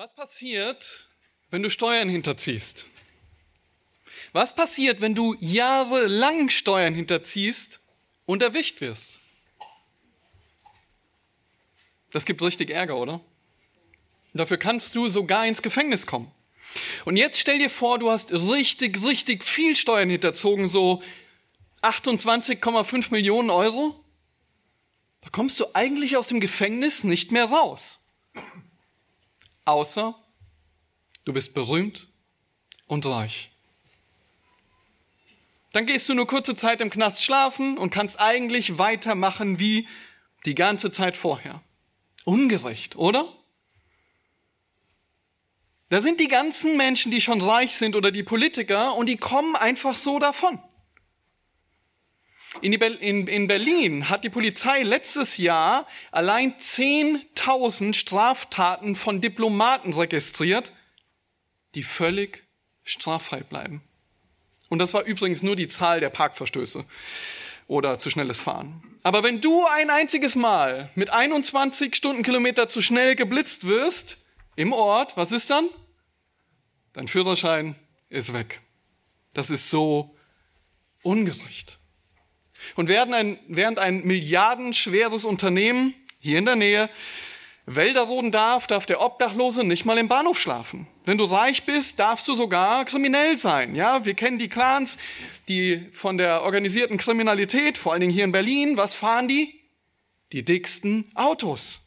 [0.00, 1.10] Was passiert,
[1.50, 2.86] wenn du Steuern hinterziehst?
[4.32, 7.80] Was passiert, wenn du jahrelang Steuern hinterziehst
[8.24, 9.20] und erwischt wirst?
[12.12, 13.20] Das gibt richtig Ärger, oder?
[14.32, 16.30] Dafür kannst du sogar ins Gefängnis kommen.
[17.04, 21.02] Und jetzt stell dir vor, du hast richtig, richtig viel Steuern hinterzogen, so
[21.82, 24.02] 28,5 Millionen Euro.
[25.20, 28.00] Da kommst du eigentlich aus dem Gefängnis nicht mehr raus
[29.64, 30.14] außer
[31.24, 32.08] du bist berühmt
[32.86, 33.50] und reich.
[35.72, 39.86] Dann gehst du nur kurze Zeit im Knast schlafen und kannst eigentlich weitermachen wie
[40.44, 41.62] die ganze Zeit vorher.
[42.24, 43.32] Ungerecht, oder?
[45.90, 49.56] Da sind die ganzen Menschen, die schon reich sind oder die Politiker und die kommen
[49.56, 50.60] einfach so davon.
[52.62, 60.72] In, in, in, Berlin hat die Polizei letztes Jahr allein 10.000 Straftaten von Diplomaten registriert,
[61.74, 62.44] die völlig
[62.82, 63.82] straffrei bleiben.
[64.68, 66.84] Und das war übrigens nur die Zahl der Parkverstöße
[67.66, 68.82] oder zu schnelles Fahren.
[69.02, 74.18] Aber wenn du ein einziges Mal mit 21 Stundenkilometer zu schnell geblitzt wirst
[74.56, 75.68] im Ort, was ist dann?
[76.92, 77.76] Dein Führerschein
[78.08, 78.60] ist weg.
[79.34, 80.16] Das ist so
[81.02, 81.79] ungerecht.
[82.76, 86.90] Und während ein, während ein milliardenschweres Unternehmen hier in der Nähe
[87.66, 90.86] Wälder roden darf, darf der Obdachlose nicht mal im Bahnhof schlafen.
[91.04, 93.74] Wenn du reich bist, darfst du sogar kriminell sein.
[93.74, 94.98] Ja, wir kennen die Clans,
[95.48, 99.60] die von der organisierten Kriminalität, vor allen Dingen hier in Berlin, was fahren die?
[100.32, 101.80] Die dicksten Autos.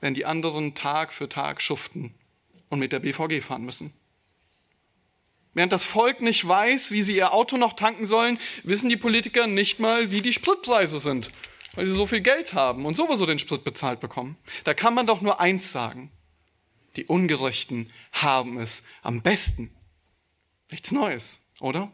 [0.00, 2.14] Wenn die anderen Tag für Tag schuften
[2.68, 3.92] und mit der BVG fahren müssen.
[5.56, 9.46] Während das Volk nicht weiß, wie sie ihr Auto noch tanken sollen, wissen die Politiker
[9.46, 11.30] nicht mal, wie die Spritpreise sind,
[11.74, 14.36] weil sie so viel Geld haben und sowieso den Sprit bezahlt bekommen.
[14.64, 16.12] Da kann man doch nur eins sagen.
[16.96, 19.74] Die Ungerechten haben es am besten.
[20.70, 21.90] Nichts Neues, oder?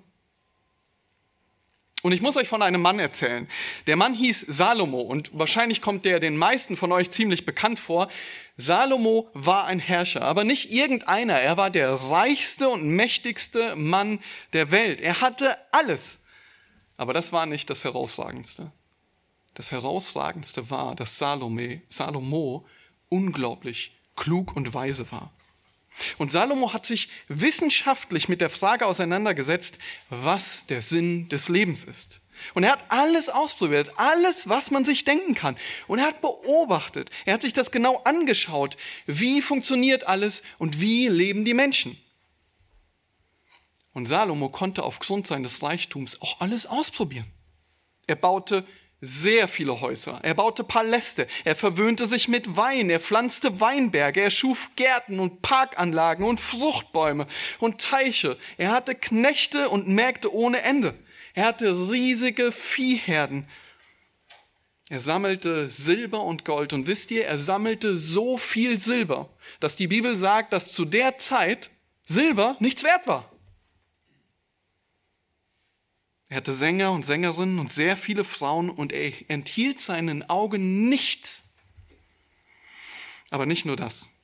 [2.03, 3.49] Und ich muss euch von einem Mann erzählen.
[3.87, 8.09] Der Mann hieß Salomo und wahrscheinlich kommt der den meisten von euch ziemlich bekannt vor.
[8.56, 11.38] Salomo war ein Herrscher, aber nicht irgendeiner.
[11.38, 14.19] Er war der reichste und mächtigste Mann
[14.53, 15.00] der Welt.
[15.00, 16.25] Er hatte alles.
[16.97, 18.72] Aber das war nicht das Herausragendste.
[19.55, 22.66] Das Herausragendste war, dass Salome, Salomo
[23.10, 25.31] unglaublich klug und weise war.
[26.19, 29.78] Und Salomo hat sich wissenschaftlich mit der Frage auseinandergesetzt,
[30.10, 32.20] was der Sinn des Lebens ist.
[32.54, 35.56] Und er hat alles ausprobiert, alles, was man sich denken kann.
[35.86, 38.76] Und er hat beobachtet, er hat sich das genau angeschaut,
[39.06, 41.97] wie funktioniert alles und wie leben die Menschen.
[43.94, 47.31] Und Salomo konnte aufgrund seines Reichtums auch alles ausprobieren.
[48.06, 48.66] Er baute
[49.04, 50.20] sehr viele Häuser.
[50.22, 51.26] Er baute Paläste.
[51.44, 52.88] Er verwöhnte sich mit Wein.
[52.88, 54.20] Er pflanzte Weinberge.
[54.20, 57.26] Er schuf Gärten und Parkanlagen und Fruchtbäume
[57.58, 58.38] und Teiche.
[58.58, 60.94] Er hatte Knechte und Mägde ohne Ende.
[61.34, 63.48] Er hatte riesige Viehherden.
[64.88, 66.72] Er sammelte Silber und Gold.
[66.72, 71.19] Und wisst ihr, er sammelte so viel Silber, dass die Bibel sagt, dass zu der
[71.19, 71.70] Zeit
[72.04, 73.31] Silber nichts wert war.
[76.32, 81.53] Er hatte Sänger und Sängerinnen und sehr viele Frauen und er enthielt seinen Augen nichts.
[83.28, 84.22] Aber nicht nur das.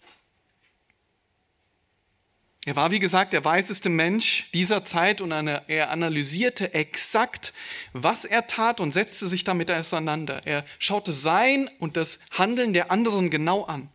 [2.64, 7.52] Er war, wie gesagt, der weiseste Mensch dieser Zeit und er analysierte exakt,
[7.92, 10.46] was er tat und setzte sich damit auseinander.
[10.46, 13.90] Er schaute sein und das Handeln der anderen genau an.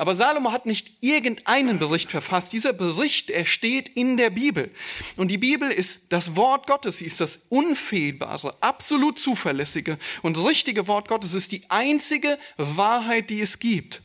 [0.00, 2.54] Aber Salomo hat nicht irgendeinen Bericht verfasst.
[2.54, 4.74] Dieser Bericht, er steht in der Bibel.
[5.16, 6.96] Und die Bibel ist das Wort Gottes.
[6.96, 11.34] Sie ist das unfehlbare, absolut zuverlässige und richtige Wort Gottes.
[11.34, 14.00] Es ist die einzige Wahrheit, die es gibt.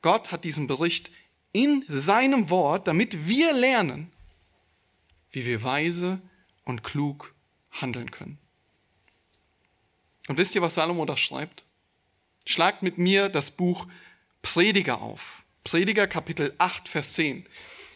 [0.00, 1.10] Gott hat diesen Bericht
[1.52, 4.10] in seinem Wort, damit wir lernen,
[5.30, 6.22] wie wir weise
[6.64, 7.34] und klug
[7.70, 8.38] handeln können.
[10.26, 11.64] Und wisst ihr, was Salomo da schreibt?
[12.46, 13.86] Schlagt mit mir das Buch
[14.46, 15.42] Prediger auf.
[15.64, 17.44] Prediger Kapitel 8, Vers 10.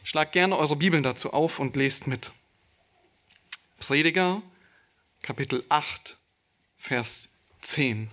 [0.02, 2.32] Schlagt gerne eure Bibeln dazu auf und lest mit.
[3.78, 4.42] Prediger
[5.22, 6.16] Kapitel 8,
[6.76, 8.10] Vers 10.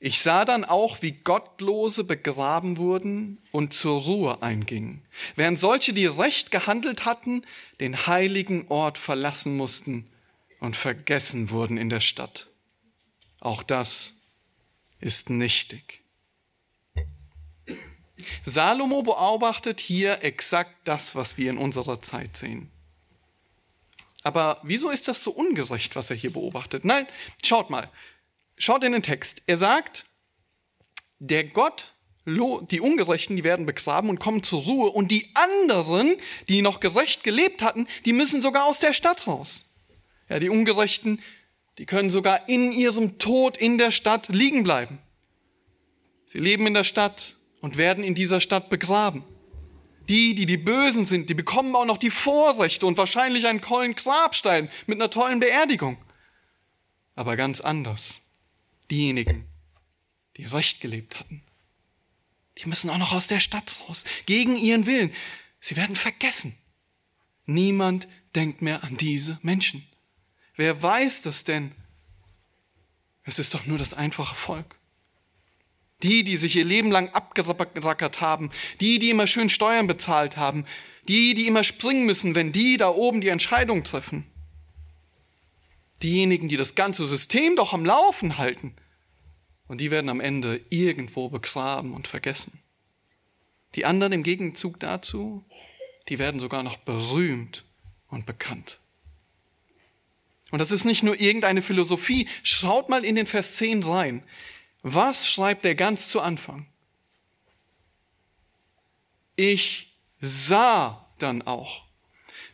[0.00, 5.04] Ich sah dann auch, wie Gottlose begraben wurden und zur Ruhe eingingen,
[5.36, 7.44] während solche, die recht gehandelt hatten,
[7.78, 10.08] den heiligen Ort verlassen mussten
[10.60, 12.48] und vergessen wurden in der Stadt.
[13.40, 14.20] Auch das
[15.00, 16.02] ist nichtig.
[18.42, 22.70] Salomo beobachtet hier exakt das, was wir in unserer Zeit sehen.
[24.22, 26.84] Aber wieso ist das so ungerecht, was er hier beobachtet?
[26.84, 27.06] Nein,
[27.44, 27.90] schaut mal.
[28.56, 29.42] schaut in den Text.
[29.46, 30.04] Er sagt,
[31.20, 31.94] der Gott,
[32.26, 34.90] die Ungerechten, die werden begraben und kommen zur Ruhe.
[34.90, 36.16] Und die anderen,
[36.48, 39.76] die noch gerecht gelebt hatten, die müssen sogar aus der Stadt raus.
[40.28, 41.22] Ja, die Ungerechten,
[41.78, 44.98] die können sogar in ihrem Tod in der Stadt liegen bleiben.
[46.26, 49.24] Sie leben in der Stadt und werden in dieser Stadt begraben.
[50.08, 53.94] Die, die die Bösen sind, die bekommen auch noch die Vorrechte und wahrscheinlich einen tollen
[53.94, 55.98] Grabstein mit einer tollen Beerdigung.
[57.14, 58.22] Aber ganz anders.
[58.90, 59.46] Diejenigen,
[60.36, 61.42] die recht gelebt hatten,
[62.58, 65.12] die müssen auch noch aus der Stadt raus, gegen ihren Willen.
[65.60, 66.56] Sie werden vergessen.
[67.44, 69.87] Niemand denkt mehr an diese Menschen.
[70.58, 71.70] Wer weiß das denn?
[73.22, 74.74] Es ist doch nur das einfache Volk.
[76.02, 78.50] Die, die sich ihr Leben lang abgerackert haben,
[78.80, 80.64] die, die immer schön Steuern bezahlt haben,
[81.06, 84.26] die, die immer springen müssen, wenn die da oben die Entscheidung treffen.
[86.02, 88.74] Diejenigen, die das ganze System doch am Laufen halten.
[89.68, 92.60] Und die werden am Ende irgendwo begraben und vergessen.
[93.76, 95.44] Die anderen im Gegenzug dazu,
[96.08, 97.64] die werden sogar noch berühmt
[98.08, 98.80] und bekannt.
[100.50, 102.28] Und das ist nicht nur irgendeine Philosophie.
[102.42, 104.22] Schaut mal in den Vers 10 rein.
[104.82, 106.66] Was schreibt er ganz zu Anfang?
[109.36, 111.84] Ich sah dann auch.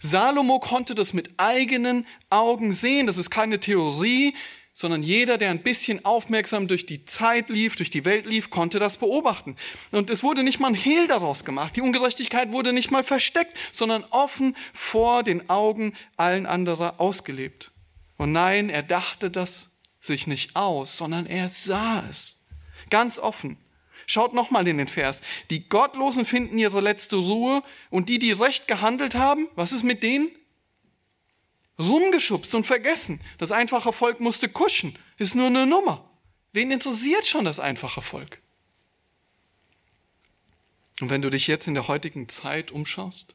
[0.00, 3.06] Salomo konnte das mit eigenen Augen sehen.
[3.06, 4.34] Das ist keine Theorie,
[4.72, 8.78] sondern jeder, der ein bisschen aufmerksam durch die Zeit lief, durch die Welt lief, konnte
[8.80, 9.56] das beobachten.
[9.92, 11.76] Und es wurde nicht mal ein Hehl daraus gemacht.
[11.76, 17.70] Die Ungerechtigkeit wurde nicht mal versteckt, sondern offen vor den Augen allen anderer ausgelebt.
[18.16, 22.44] Und nein, er dachte das sich nicht aus, sondern er sah es.
[22.90, 23.56] Ganz offen.
[24.06, 25.22] Schaut nochmal in den Vers.
[25.50, 30.02] Die Gottlosen finden ihre letzte Ruhe und die, die recht gehandelt haben, was ist mit
[30.02, 30.30] denen?
[31.78, 33.20] Rumgeschubst und vergessen.
[33.38, 34.96] Das einfache Volk musste kuschen.
[35.18, 36.08] Ist nur eine Nummer.
[36.52, 38.40] Wen interessiert schon das einfache Volk?
[41.00, 43.34] Und wenn du dich jetzt in der heutigen Zeit umschaust,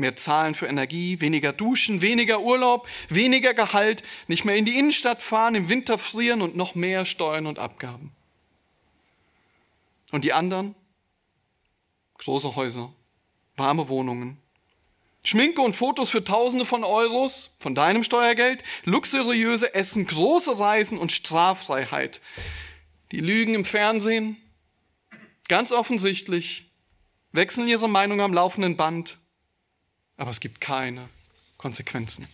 [0.00, 5.22] Mehr Zahlen für Energie, weniger Duschen, weniger Urlaub, weniger Gehalt, nicht mehr in die Innenstadt
[5.22, 8.12] fahren, im Winter frieren und noch mehr Steuern und Abgaben.
[10.10, 10.74] Und die anderen?
[12.18, 12.92] Große Häuser,
[13.56, 14.38] warme Wohnungen,
[15.22, 21.12] Schminke und Fotos für Tausende von Euros von deinem Steuergeld, luxuriöse Essen, große Reisen und
[21.12, 22.20] Straffreiheit.
[23.12, 24.38] Die lügen im Fernsehen,
[25.48, 26.70] ganz offensichtlich,
[27.32, 29.18] wechseln ihre Meinung am laufenden Band,
[30.20, 31.08] aber es gibt keine
[31.56, 32.28] Konsequenzen.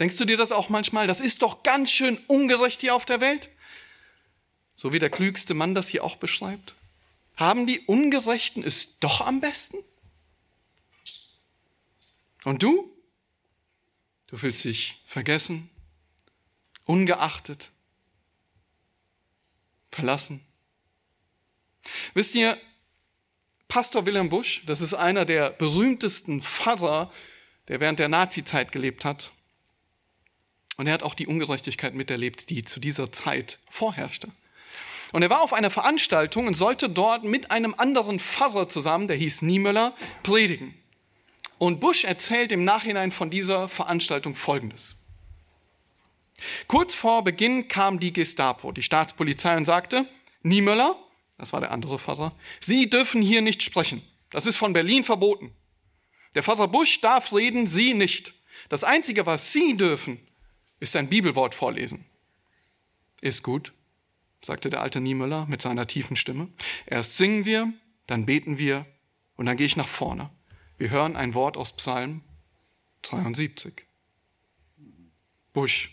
[0.00, 1.06] Denkst du dir das auch manchmal?
[1.06, 3.50] Das ist doch ganz schön ungerecht hier auf der Welt.
[4.74, 6.74] So wie der klügste Mann das hier auch beschreibt.
[7.36, 9.78] Haben die Ungerechten es doch am besten?
[12.44, 12.92] Und du?
[14.26, 15.70] Du fühlst dich vergessen,
[16.84, 17.70] ungeachtet,
[19.92, 20.44] verlassen.
[22.14, 22.60] Wisst ihr,
[23.68, 27.10] Pastor Wilhelm Busch, das ist einer der berühmtesten Pfarrer,
[27.68, 29.32] der während der Nazizeit gelebt hat.
[30.76, 34.28] Und er hat auch die Ungerechtigkeit miterlebt, die zu dieser Zeit vorherrschte.
[35.12, 39.16] Und er war auf einer Veranstaltung und sollte dort mit einem anderen Pfarrer zusammen, der
[39.16, 39.94] hieß Niemöller,
[40.24, 40.74] predigen.
[41.58, 44.96] Und Busch erzählt im Nachhinein von dieser Veranstaltung Folgendes.
[46.66, 50.06] Kurz vor Beginn kam die Gestapo, die Staatspolizei, und sagte,
[50.42, 50.96] Niemöller,
[51.44, 54.00] das war der andere Vater, Sie dürfen hier nicht sprechen.
[54.30, 55.52] Das ist von Berlin verboten.
[56.34, 58.32] Der Vater Busch darf reden, Sie nicht.
[58.70, 60.26] Das Einzige, was Sie dürfen,
[60.80, 62.06] ist ein Bibelwort vorlesen.
[63.20, 63.74] Ist gut,
[64.42, 66.48] sagte der alte Niemöller mit seiner tiefen Stimme.
[66.86, 67.70] Erst singen wir,
[68.06, 68.86] dann beten wir
[69.36, 70.30] und dann gehe ich nach vorne.
[70.78, 72.22] Wir hören ein Wort aus Psalm
[73.02, 73.86] 73.
[75.52, 75.90] Busch.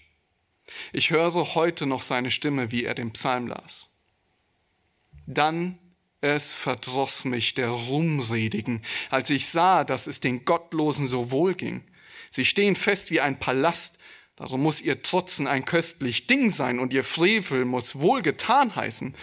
[0.93, 4.00] Ich höre heute noch seine Stimme, wie er den Psalm las.
[5.25, 5.77] Dann
[6.21, 11.83] es verdross mich der Ruhmredigen, als ich sah, dass es den Gottlosen so wohl ging.
[12.29, 13.99] Sie stehen fest wie ein Palast,
[14.41, 19.13] darum muss ihr Trotzen ein köstlich Ding sein und ihr Frevel muss wohlgetan heißen.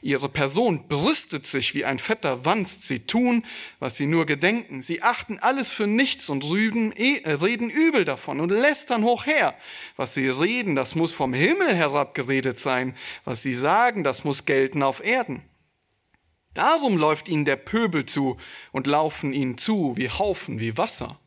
[0.00, 3.44] Ihre Person brüstet sich wie ein fetter Wanst, sie tun,
[3.80, 4.80] was sie nur gedenken.
[4.80, 9.54] Sie achten alles für nichts und rüden, äh, reden übel davon und lästern hoch her.
[9.96, 12.96] Was sie reden, das muss vom Himmel herabgeredet sein.
[13.26, 15.42] Was sie sagen, das muss gelten auf Erden.
[16.54, 18.38] Darum läuft ihnen der Pöbel zu
[18.72, 21.18] und laufen ihnen zu wie Haufen, wie Wasser.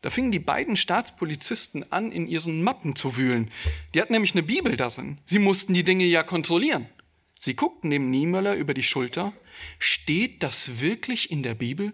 [0.00, 3.50] Da fingen die beiden Staatspolizisten an, in ihren Mappen zu wühlen.
[3.94, 5.18] Die hatten nämlich eine Bibel darin.
[5.24, 6.88] Sie mussten die Dinge ja kontrollieren.
[7.34, 9.32] Sie guckten dem Niemöller über die Schulter.
[9.78, 11.92] Steht das wirklich in der Bibel?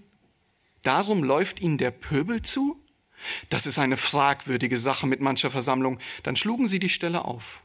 [0.82, 2.78] Darum läuft ihnen der Pöbel zu?
[3.49, 5.99] Das ist eine fragwürdige Sache mit mancher Versammlung.
[6.23, 7.62] Dann schlugen sie die Stelle auf.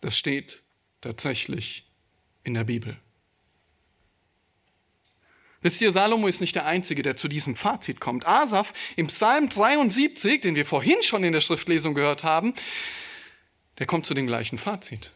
[0.00, 0.62] Das steht
[1.00, 1.90] tatsächlich
[2.44, 2.96] in der Bibel.
[5.64, 8.26] Wisst ihr, Salomo ist nicht der Einzige, der zu diesem Fazit kommt.
[8.26, 12.52] Asaf im Psalm 73, den wir vorhin schon in der Schriftlesung gehört haben,
[13.78, 15.14] der kommt zu dem gleichen Fazit.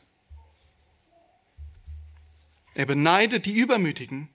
[2.74, 4.30] Er beneidet die Übermütigen,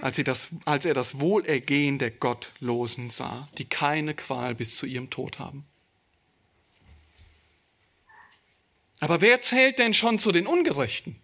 [0.00, 5.10] als, das, als er das Wohlergehen der Gottlosen sah, die keine Qual bis zu ihrem
[5.10, 5.66] Tod haben.
[8.98, 11.20] Aber wer zählt denn schon zu den Ungerechten?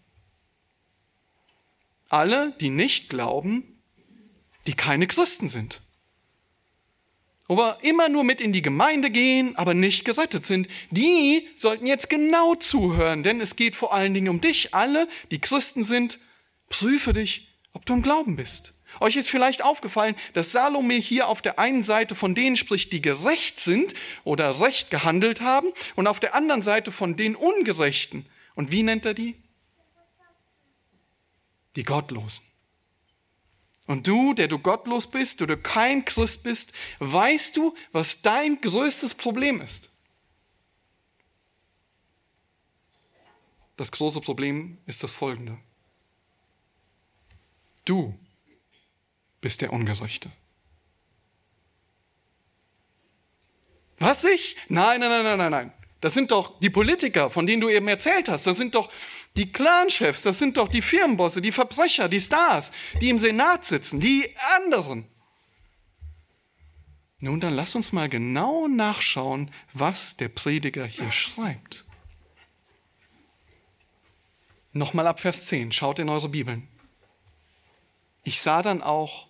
[2.10, 3.79] Alle, die nicht glauben,
[4.70, 5.80] die keine Christen sind.
[7.48, 12.08] Aber immer nur mit in die Gemeinde gehen, aber nicht gerettet sind, die sollten jetzt
[12.08, 14.72] genau zuhören, denn es geht vor allen Dingen um dich.
[14.72, 16.20] Alle, die Christen sind,
[16.68, 18.74] prüfe dich, ob du im Glauben bist.
[19.00, 23.02] Euch ist vielleicht aufgefallen, dass Salome hier auf der einen Seite von denen spricht, die
[23.02, 28.24] gerecht sind oder recht gehandelt haben, und auf der anderen Seite von den Ungerechten.
[28.54, 29.34] Und wie nennt er die?
[31.74, 32.49] Die Gottlosen.
[33.90, 39.14] Und du, der du gottlos bist, oder kein Christ bist, weißt du, was dein größtes
[39.14, 39.90] Problem ist?
[43.76, 45.58] Das große Problem ist das folgende.
[47.84, 48.16] Du
[49.40, 50.30] bist der Ungerechte.
[53.98, 54.56] Was ich?
[54.68, 55.79] Nein, nein, nein, nein, nein.
[56.00, 58.46] Das sind doch die Politiker, von denen du eben erzählt hast.
[58.46, 58.90] Das sind doch
[59.36, 64.00] die Clanchefs, das sind doch die Firmenbosse, die Verbrecher, die Stars, die im Senat sitzen,
[64.00, 65.06] die anderen.
[67.20, 71.84] Nun, dann lass uns mal genau nachschauen, was der Prediger hier schreibt.
[74.72, 76.66] Nochmal ab Vers 10, schaut in eure Bibeln.
[78.22, 79.29] Ich sah dann auch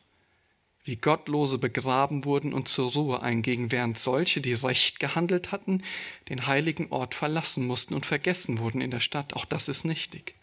[0.84, 5.82] wie Gottlose begraben wurden und zur Ruhe eingingen, während solche, die recht gehandelt hatten,
[6.28, 9.34] den heiligen Ort verlassen mussten und vergessen wurden in der Stadt.
[9.34, 10.34] Auch das ist nichtig.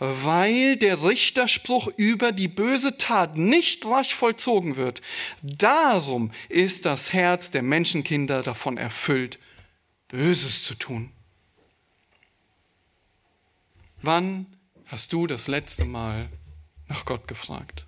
[0.00, 5.00] Weil der Richterspruch über die böse Tat nicht rasch vollzogen wird,
[5.42, 9.38] darum ist das Herz der Menschenkinder davon erfüllt,
[10.08, 11.10] Böses zu tun.
[14.02, 14.46] Wann
[14.86, 16.28] hast du das letzte Mal
[16.88, 17.86] nach Gott gefragt?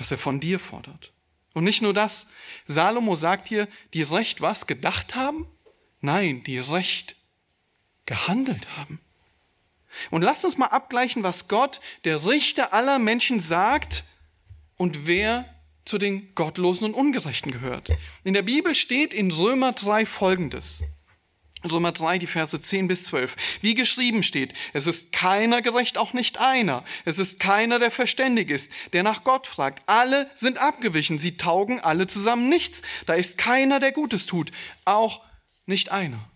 [0.00, 1.12] Was er von dir fordert.
[1.52, 2.28] Und nicht nur das,
[2.64, 5.46] Salomo sagt hier, die recht was gedacht haben?
[6.00, 7.16] Nein, die recht
[8.06, 8.98] gehandelt haben.
[10.10, 14.04] Und lasst uns mal abgleichen, was Gott, der Richter aller Menschen, sagt
[14.78, 15.54] und wer
[15.84, 17.90] zu den Gottlosen und Ungerechten gehört.
[18.24, 20.82] In der Bibel steht in Römer 3 folgendes.
[21.68, 23.36] Römer 3, die Verse 10 bis 12.
[23.60, 26.84] Wie geschrieben steht, es ist keiner gerecht, auch nicht einer.
[27.04, 29.82] Es ist keiner, der verständig ist, der nach Gott fragt.
[29.86, 32.80] Alle sind abgewichen, sie taugen alle zusammen nichts.
[33.04, 34.52] Da ist keiner, der Gutes tut,
[34.84, 35.22] auch
[35.66, 36.30] nicht einer.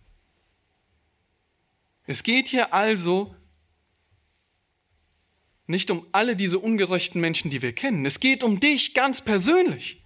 [2.06, 3.34] Es geht hier also
[5.66, 8.04] nicht um alle diese ungerechten Menschen, die wir kennen.
[8.04, 10.04] Es geht um dich ganz persönlich.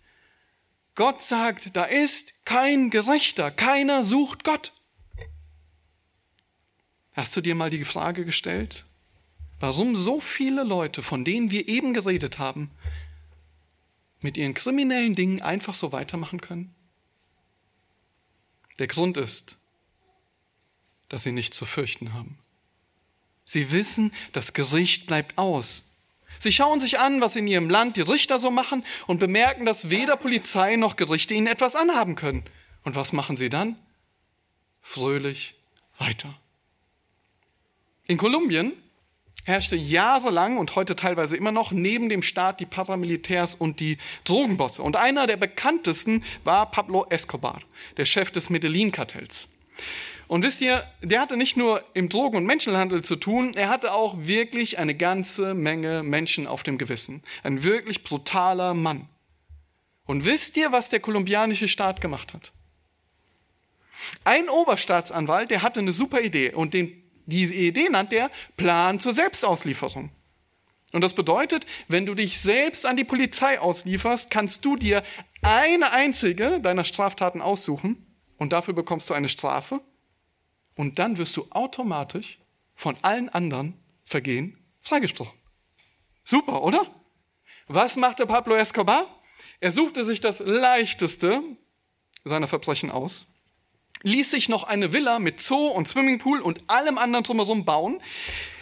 [0.95, 4.73] Gott sagt, da ist kein Gerechter, keiner sucht Gott.
[7.19, 8.85] Hast du dir mal die Frage gestellt,
[9.59, 12.71] warum so viele Leute, von denen wir eben geredet haben,
[14.21, 16.73] mit ihren kriminellen Dingen einfach so weitermachen können?
[18.79, 19.59] Der Grund ist,
[21.09, 22.39] dass sie nichts zu fürchten haben.
[23.43, 25.97] Sie wissen, das Gericht bleibt aus.
[26.39, 29.91] Sie schauen sich an, was in ihrem Land die Richter so machen und bemerken, dass
[29.91, 32.45] weder Polizei noch Gerichte ihnen etwas anhaben können.
[32.85, 33.77] Und was machen sie dann?
[34.81, 35.57] Fröhlich
[35.99, 36.33] weiter.
[38.09, 38.73] In Kolumbien
[39.45, 44.83] herrschte jahrelang und heute teilweise immer noch neben dem Staat die Paramilitärs und die Drogenbosse.
[44.83, 47.61] Und einer der bekanntesten war Pablo Escobar,
[47.99, 49.50] der Chef des Medellin-Kartells.
[50.27, 53.93] Und wisst ihr, der hatte nicht nur im Drogen- und Menschenhandel zu tun, er hatte
[53.93, 57.23] auch wirklich eine ganze Menge Menschen auf dem Gewissen.
[57.43, 59.07] Ein wirklich brutaler Mann.
[60.07, 62.53] Und wisst ihr, was der kolumbianische Staat gemacht hat?
[64.25, 69.12] Ein Oberstaatsanwalt, der hatte eine super Idee und den diese Idee nannt er Plan zur
[69.12, 70.11] Selbstauslieferung.
[70.92, 75.02] Und das bedeutet, wenn du dich selbst an die Polizei auslieferst, kannst du dir
[75.42, 78.06] eine einzige deiner Straftaten aussuchen
[78.38, 79.80] und dafür bekommst du eine Strafe
[80.75, 82.38] und dann wirst du automatisch
[82.75, 85.38] von allen anderen Vergehen freigesprochen.
[86.25, 86.87] Super, oder?
[87.66, 89.06] Was machte Pablo Escobar?
[89.61, 91.42] Er suchte sich das leichteste
[92.25, 93.38] seiner Verbrechen aus
[94.02, 98.00] ließ sich noch eine Villa mit Zoo und Swimmingpool und allem anderen drumherum bauen,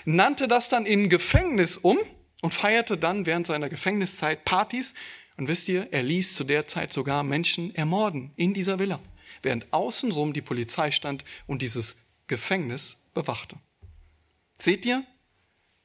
[0.05, 1.99] nannte das dann in Gefängnis um
[2.43, 4.95] und feierte dann während seiner Gefängniszeit Partys.
[5.37, 9.00] Und wisst ihr, er ließ zu der Zeit sogar Menschen ermorden in dieser Villa,
[9.43, 13.57] während außenrum die Polizei stand und dieses Gefängnis bewachte.
[14.59, 15.05] Seht ihr,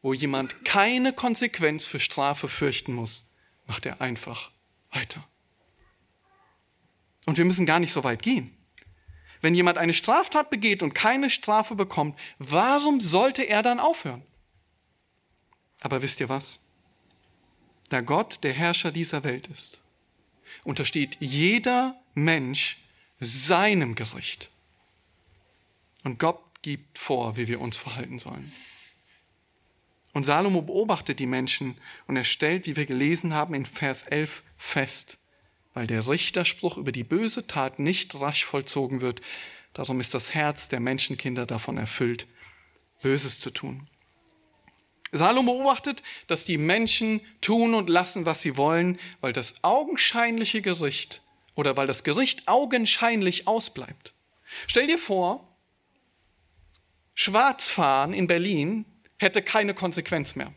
[0.01, 3.35] wo jemand keine Konsequenz für Strafe fürchten muss,
[3.67, 4.51] macht er einfach
[4.91, 5.27] weiter.
[7.25, 8.55] Und wir müssen gar nicht so weit gehen.
[9.41, 14.23] Wenn jemand eine Straftat begeht und keine Strafe bekommt, warum sollte er dann aufhören?
[15.81, 16.67] Aber wisst ihr was?
[17.89, 19.83] Da Gott der Herrscher dieser Welt ist,
[20.63, 22.77] untersteht jeder Mensch
[23.19, 24.51] seinem Gericht.
[26.03, 28.51] Und Gott gibt vor, wie wir uns verhalten sollen.
[30.13, 34.43] Und Salomo beobachtet die Menschen und er stellt, wie wir gelesen haben in Vers 11,
[34.57, 35.17] fest,
[35.73, 39.21] weil der Richterspruch über die böse Tat nicht rasch vollzogen wird,
[39.73, 42.27] darum ist das Herz der Menschenkinder davon erfüllt,
[43.01, 43.87] Böses zu tun.
[45.11, 51.21] Salomo beobachtet, dass die Menschen tun und lassen, was sie wollen, weil das augenscheinliche Gericht
[51.55, 54.13] oder weil das Gericht augenscheinlich ausbleibt.
[54.67, 55.47] Stell dir vor,
[57.15, 58.85] Schwarzfahren in Berlin
[59.17, 60.53] hätte keine Konsequenz mehr.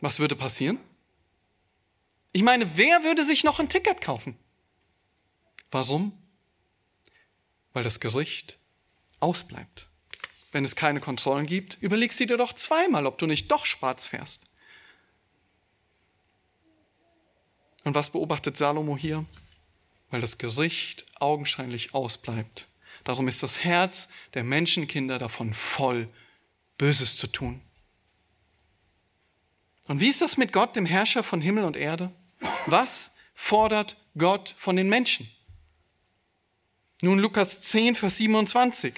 [0.00, 0.78] Was würde passieren?
[2.32, 4.36] Ich meine, wer würde sich noch ein Ticket kaufen?
[5.70, 6.12] Warum?
[7.72, 8.58] Weil das Gericht
[9.20, 9.88] ausbleibt.
[10.50, 14.06] Wenn es keine Kontrollen gibt, überlegst du dir doch zweimal, ob du nicht doch schwarz
[14.06, 14.50] fährst.
[17.84, 19.24] Und was beobachtet Salomo hier?
[20.10, 22.68] Weil das Gericht augenscheinlich ausbleibt.
[23.04, 26.08] Darum ist das Herz der Menschenkinder davon voll,
[26.78, 27.60] Böses zu tun.
[29.88, 32.12] Und wie ist das mit Gott, dem Herrscher von Himmel und Erde?
[32.66, 35.28] Was fordert Gott von den Menschen?
[37.00, 38.94] Nun Lukas 10, Vers 27.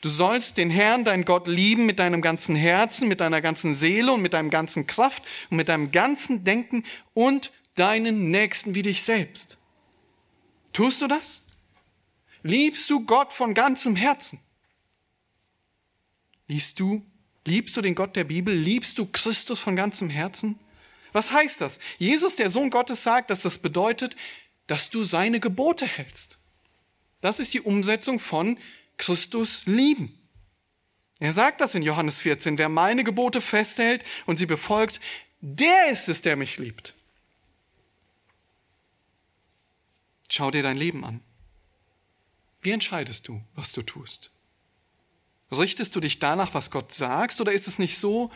[0.00, 4.12] Du sollst den Herrn, dein Gott, lieben mit deinem ganzen Herzen, mit deiner ganzen Seele
[4.12, 9.02] und mit deinem ganzen Kraft und mit deinem ganzen Denken und deinen Nächsten wie dich
[9.02, 9.58] selbst.
[10.72, 11.46] Tust du das?
[12.42, 14.38] Liebst du Gott von ganzem Herzen?
[16.46, 17.04] Liebst du,
[17.44, 18.54] liebst du den Gott der Bibel?
[18.54, 20.58] Liebst du Christus von ganzem Herzen?
[21.12, 21.80] Was heißt das?
[21.98, 24.16] Jesus, der Sohn Gottes, sagt, dass das bedeutet,
[24.66, 26.38] dass du seine Gebote hältst.
[27.20, 28.58] Das ist die Umsetzung von
[28.96, 30.14] Christus lieben.
[31.20, 35.00] Er sagt das in Johannes 14, wer meine Gebote festhält und sie befolgt,
[35.40, 36.94] der ist es, der mich liebt.
[40.30, 41.20] Schau dir dein Leben an.
[42.60, 44.30] Wie entscheidest du, was du tust?
[45.50, 48.30] Richtest du dich danach, was Gott sagt, oder ist es nicht so,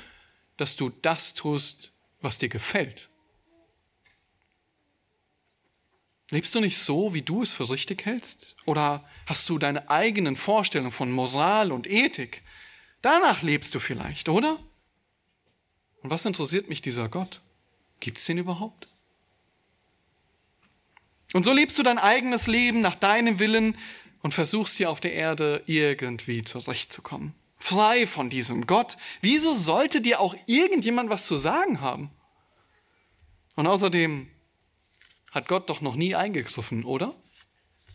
[0.56, 1.91] dass du das tust,
[2.22, 3.10] was dir gefällt?
[6.30, 8.56] Lebst du nicht so, wie du es für richtig hältst?
[8.64, 12.42] Oder hast du deine eigenen Vorstellungen von Moral und Ethik?
[13.02, 14.58] Danach lebst du vielleicht, oder?
[16.02, 17.42] Und was interessiert mich dieser Gott?
[18.00, 18.88] Gibt es den überhaupt?
[21.34, 23.76] Und so lebst du dein eigenes Leben nach deinem Willen
[24.22, 27.34] und versuchst hier auf der Erde irgendwie zurechtzukommen.
[27.62, 28.96] Frei von diesem Gott.
[29.20, 32.10] Wieso sollte dir auch irgendjemand was zu sagen haben?
[33.54, 34.28] Und außerdem
[35.30, 37.14] hat Gott doch noch nie eingegriffen, oder?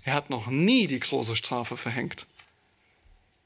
[0.03, 2.27] Er hat noch nie die große Strafe verhängt.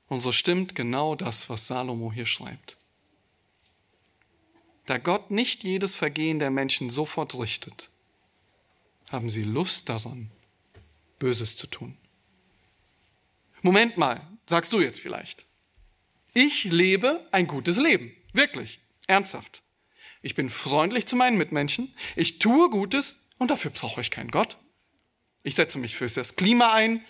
[0.09, 2.77] Und so stimmt genau das, was Salomo hier schreibt.
[4.85, 7.89] Da Gott nicht jedes Vergehen der Menschen sofort richtet,
[9.09, 10.29] haben sie Lust daran,
[11.17, 11.97] Böses zu tun.
[13.63, 15.47] Moment mal, sagst du jetzt vielleicht.
[16.33, 18.15] Ich lebe ein gutes Leben.
[18.33, 18.79] Wirklich.
[19.07, 19.63] Ernsthaft.
[20.21, 21.93] Ich bin freundlich zu meinen Mitmenschen.
[22.15, 24.57] Ich tue Gutes und dafür brauche ich keinen Gott.
[25.43, 27.03] Ich setze mich für das Klima ein.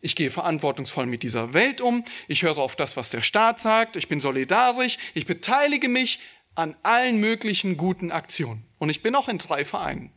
[0.00, 2.04] Ich gehe verantwortungsvoll mit dieser Welt um.
[2.28, 3.96] Ich höre auf das, was der Staat sagt.
[3.96, 4.98] Ich bin solidarisch.
[5.14, 6.20] Ich beteilige mich
[6.54, 8.64] an allen möglichen guten Aktionen.
[8.78, 10.12] Und ich bin auch in drei Vereinen.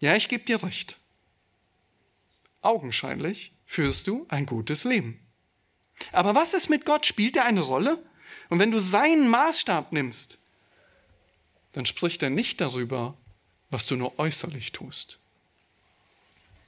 [0.00, 0.98] Ja, ich gebe dir recht.
[2.62, 5.25] Augenscheinlich führst du ein gutes Leben.
[6.12, 7.06] Aber was ist mit Gott?
[7.06, 8.02] Spielt er eine Rolle?
[8.48, 10.38] Und wenn du seinen Maßstab nimmst,
[11.72, 13.14] dann spricht er nicht darüber,
[13.70, 15.18] was du nur äußerlich tust,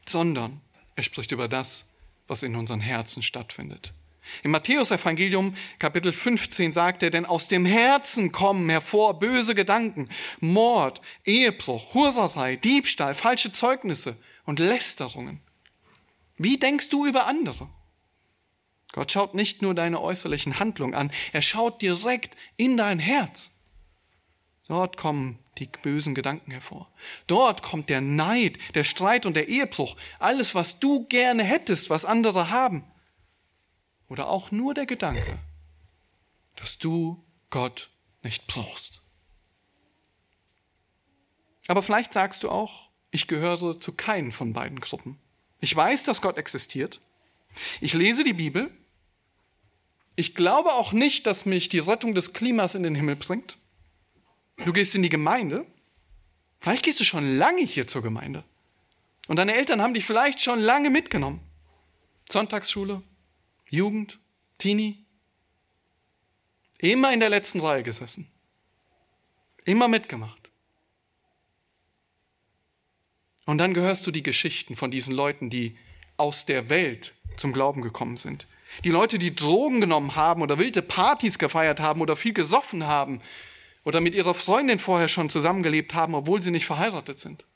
[0.07, 0.61] sondern
[0.97, 1.95] er spricht über das,
[2.27, 3.93] was in unseren Herzen stattfindet.
[4.43, 10.09] Im Matthäusevangelium Kapitel 15 sagt er, denn aus dem Herzen kommen hervor böse Gedanken,
[10.41, 15.41] Mord, Ehebruch, Hurerei, Diebstahl, falsche Zeugnisse und Lästerungen.
[16.37, 17.71] Wie denkst du über andere?
[18.93, 23.53] Gott schaut nicht nur deine äußerlichen Handlungen an, er schaut direkt in dein Herz.
[24.67, 26.91] Dort kommen die bösen Gedanken hervor.
[27.27, 32.05] Dort kommt der Neid, der Streit und der Ehebruch, alles, was du gerne hättest, was
[32.05, 32.85] andere haben.
[34.09, 35.39] Oder auch nur der Gedanke,
[36.57, 37.91] dass du Gott
[38.23, 39.03] nicht brauchst.
[41.67, 45.19] Aber vielleicht sagst du auch, ich gehöre zu keinen von beiden Gruppen.
[45.61, 47.01] Ich weiß, dass Gott existiert.
[47.81, 48.71] Ich lese die Bibel.
[50.17, 53.57] Ich glaube auch nicht, dass mich die Rettung des Klimas in den Himmel bringt.
[54.65, 55.67] Du gehst in die Gemeinde.
[56.59, 58.45] Vielleicht gehst du schon lange hier zur Gemeinde.
[59.29, 61.41] Und deine Eltern haben dich vielleicht schon lange mitgenommen.
[62.31, 63.03] Sonntagsschule,
[63.71, 64.19] Jugend,
[64.59, 65.05] Teenie.
[66.79, 68.31] Immer in der letzten Reihe gesessen.
[69.65, 70.51] Immer mitgemacht.
[73.47, 75.77] Und dann gehörst du die Geschichten von diesen Leuten, die
[76.19, 78.47] aus der Welt zum Glauben gekommen sind.
[78.85, 83.21] Die Leute, die Drogen genommen haben oder wilde Partys gefeiert haben oder viel gesoffen haben
[83.85, 87.47] oder mit ihrer Freundin vorher schon zusammengelebt haben, obwohl sie nicht verheiratet sind.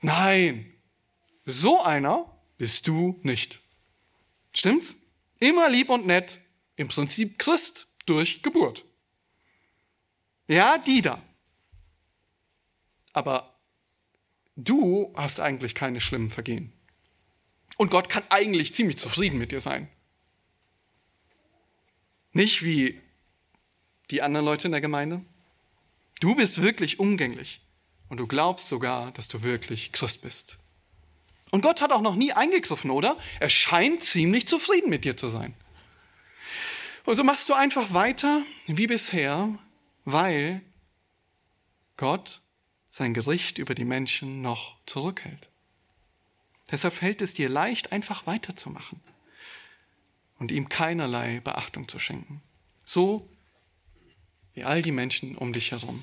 [0.00, 0.72] Nein,
[1.44, 2.26] so einer
[2.58, 3.60] bist du nicht.
[4.54, 4.96] Stimmt's?
[5.38, 6.40] Immer lieb und nett,
[6.76, 8.84] im Prinzip Christ durch Geburt.
[10.48, 11.22] Ja, die da.
[13.12, 13.54] Aber
[14.56, 16.72] du hast eigentlich keine schlimmen Vergehen.
[17.76, 19.88] Und Gott kann eigentlich ziemlich zufrieden mit dir sein.
[22.32, 23.00] Nicht wie
[24.10, 25.22] die anderen Leute in der Gemeinde.
[26.20, 27.60] Du bist wirklich umgänglich
[28.08, 30.58] und du glaubst sogar, dass du wirklich Christ bist.
[31.50, 33.18] Und Gott hat auch noch nie eingegriffen, oder?
[33.40, 35.54] Er scheint ziemlich zufrieden mit dir zu sein.
[37.04, 39.56] Und so machst du einfach weiter wie bisher,
[40.04, 40.60] weil
[41.96, 42.42] Gott
[42.88, 45.48] sein Gericht über die Menschen noch zurückhält.
[46.70, 49.00] Deshalb fällt es dir leicht, einfach weiterzumachen
[50.38, 52.42] und ihm keinerlei Beachtung zu schenken.
[52.84, 53.30] So
[54.54, 56.02] wie all die Menschen um dich herum,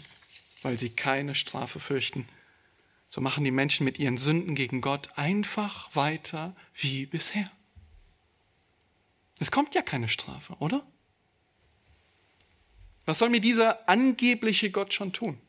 [0.61, 2.27] weil sie keine Strafe fürchten.
[3.09, 7.51] So machen die Menschen mit ihren Sünden gegen Gott einfach weiter wie bisher.
[9.39, 10.85] Es kommt ja keine Strafe, oder?
[13.05, 15.39] Was soll mir dieser angebliche Gott schon tun?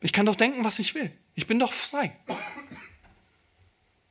[0.00, 1.12] Ich kann doch denken, was ich will.
[1.36, 2.16] Ich bin doch frei.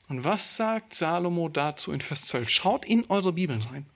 [0.08, 2.48] Und was sagt Salomo dazu in Vers 12?
[2.50, 3.88] Schaut in eure Bibeln rein.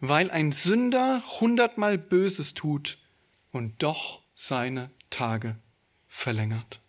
[0.00, 2.98] Weil ein Sünder hundertmal Böses tut
[3.50, 5.56] und doch seine Tage
[6.06, 6.80] verlängert.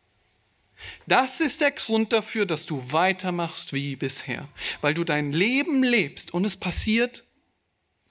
[1.07, 4.47] Das ist der Grund dafür, dass du weitermachst wie bisher,
[4.81, 7.25] weil du dein Leben lebst und es passiert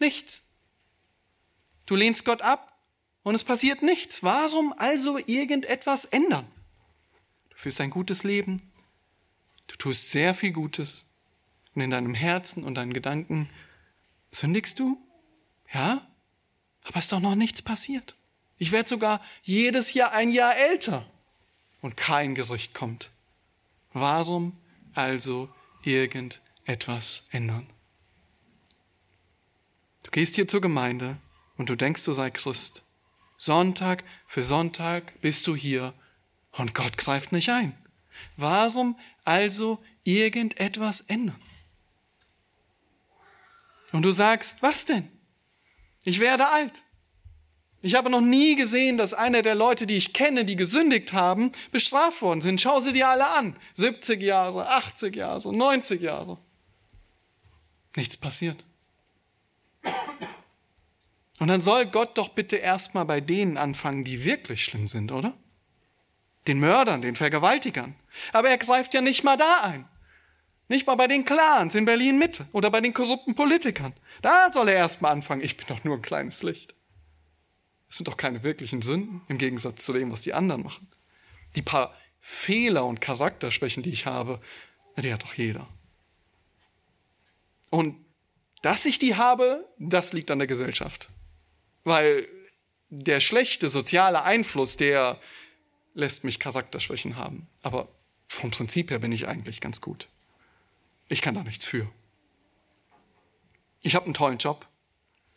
[0.01, 0.43] nichts.
[1.87, 2.78] Du lehnst Gott ab
[3.29, 4.23] und es passiert nichts.
[4.23, 6.47] Warum also irgendetwas ändern?
[7.51, 8.73] Du führst ein gutes Leben,
[9.67, 11.13] du tust sehr viel Gutes
[11.75, 13.51] und in deinem Herzen und deinen Gedanken
[14.33, 14.97] sündigst du?
[15.71, 16.07] Ja,
[16.85, 18.17] aber es ist doch noch nichts passiert.
[18.57, 21.05] Ich werde sogar jedes Jahr ein Jahr älter
[21.83, 23.11] und kein Gericht kommt.
[23.93, 24.57] Warum
[24.95, 25.51] also
[25.83, 27.69] irgendetwas ändern?
[30.05, 31.19] Du gehst hier zur Gemeinde
[31.59, 32.85] und du denkst, du sei Christ.
[33.39, 35.95] Sonntag für Sonntag bist du hier
[36.53, 37.77] und Gott greift nicht ein.
[38.37, 41.41] Warum also irgendetwas ändern?
[43.93, 45.09] Und du sagst, was denn?
[46.05, 46.83] Ich werde alt.
[47.81, 51.53] Ich habe noch nie gesehen, dass einer der Leute, die ich kenne, die gesündigt haben,
[51.71, 52.61] bestraft worden sind.
[52.61, 53.57] Schau sie dir alle an.
[53.75, 56.39] 70 Jahre, 80 Jahre, 90 Jahre.
[57.95, 58.65] Nichts passiert.
[61.39, 65.35] Und dann soll Gott doch bitte erstmal bei denen anfangen, die wirklich schlimm sind, oder?
[66.47, 67.95] Den Mördern, den Vergewaltigern.
[68.33, 69.89] Aber er greift ja nicht mal da ein.
[70.69, 73.95] Nicht mal bei den Clans in Berlin Mitte oder bei den korrupten Politikern.
[74.21, 75.43] Da soll er erstmal anfangen.
[75.43, 76.75] Ich bin doch nur ein kleines Licht.
[77.89, 80.89] Das sind doch keine wirklichen Sünden im Gegensatz zu dem, was die anderen machen.
[81.55, 84.41] Die paar Fehler und Charakterschwächen, die ich habe,
[84.97, 85.69] die hat doch jeder.
[87.71, 87.97] Und
[88.61, 91.11] dass ich die habe, das liegt an der Gesellschaft.
[91.85, 92.29] Weil
[92.91, 95.21] der schlechte soziale Einfluss, der
[95.95, 97.49] lässt mich Charakterschwächen haben.
[97.63, 97.89] Aber
[98.29, 100.09] vom Prinzip her bin ich eigentlich ganz gut.
[101.09, 101.91] Ich kann da nichts für.
[103.83, 104.67] Ich habe einen tollen Job.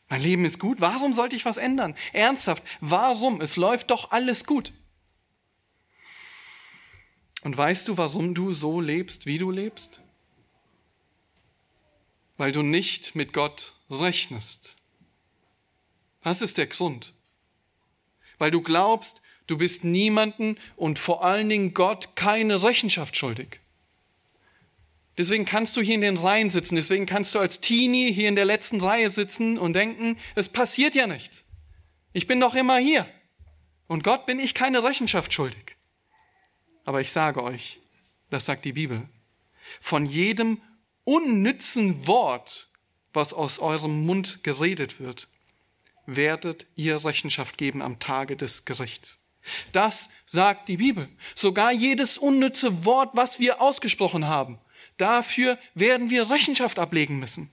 [0.09, 0.81] Mein Leben ist gut.
[0.81, 1.95] Warum sollte ich was ändern?
[2.11, 3.39] Ernsthaft, warum?
[3.39, 4.73] Es läuft doch alles gut.
[7.43, 10.01] Und weißt du, warum du so lebst, wie du lebst?
[12.37, 14.75] Weil du nicht mit Gott rechnest.
[16.23, 17.13] Das ist der Grund.
[18.37, 23.59] Weil du glaubst, du bist niemanden und vor allen Dingen Gott keine Rechenschaft schuldig.
[25.17, 26.75] Deswegen kannst du hier in den Reihen sitzen.
[26.75, 30.95] Deswegen kannst du als Teenie hier in der letzten Reihe sitzen und denken, es passiert
[30.95, 31.45] ja nichts.
[32.13, 33.07] Ich bin doch immer hier.
[33.87, 35.75] Und Gott bin ich keine Rechenschaft schuldig.
[36.85, 37.79] Aber ich sage euch,
[38.29, 39.07] das sagt die Bibel,
[39.79, 40.61] von jedem
[41.03, 42.69] unnützen Wort,
[43.13, 45.27] was aus eurem Mund geredet wird,
[46.15, 49.21] werdet ihr Rechenschaft geben am Tage des Gerichts.
[49.71, 51.09] Das sagt die Bibel.
[51.35, 54.59] Sogar jedes unnütze Wort, was wir ausgesprochen haben,
[54.97, 57.49] dafür werden wir Rechenschaft ablegen müssen.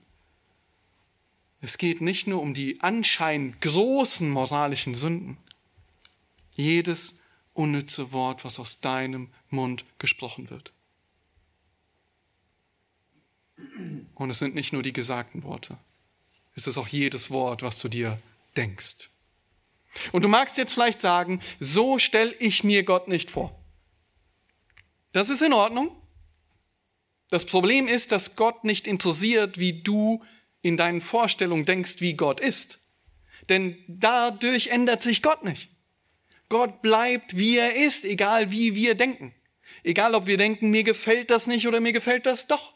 [1.61, 5.37] Es geht nicht nur um die anscheinend großen moralischen Sünden.
[6.55, 7.19] Jedes
[7.53, 10.71] unnütze Wort, was aus deinem Mund gesprochen wird.
[14.15, 15.77] Und es sind nicht nur die gesagten Worte.
[16.55, 18.19] Es ist auch jedes Wort, was du dir
[18.57, 19.09] denkst.
[20.11, 23.55] Und du magst jetzt vielleicht sagen, so stelle ich mir Gott nicht vor.
[25.11, 25.91] Das ist in Ordnung.
[27.29, 30.23] Das Problem ist, dass Gott nicht interessiert, wie du
[30.61, 32.79] in deinen Vorstellungen denkst, wie Gott ist.
[33.49, 35.69] Denn dadurch ändert sich Gott nicht.
[36.49, 39.33] Gott bleibt, wie er ist, egal wie wir denken.
[39.83, 42.73] Egal, ob wir denken, mir gefällt das nicht oder mir gefällt das doch.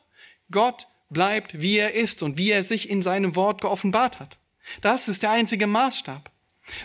[0.52, 4.40] Gott bleibt, wie er ist und wie er sich in seinem Wort geoffenbart hat.
[4.82, 6.32] Das ist der einzige Maßstab.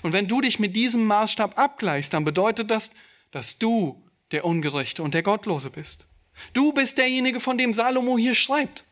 [0.03, 2.91] Und wenn du dich mit diesem Maßstab abgleichst, dann bedeutet das,
[3.31, 6.09] dass du der Ungerechte und der Gottlose bist.
[6.53, 8.85] Du bist derjenige, von dem Salomo hier schreibt.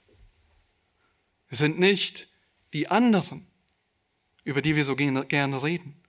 [1.49, 2.29] Es sind nicht
[2.72, 3.46] die anderen,
[4.44, 6.01] über die wir so gerne reden.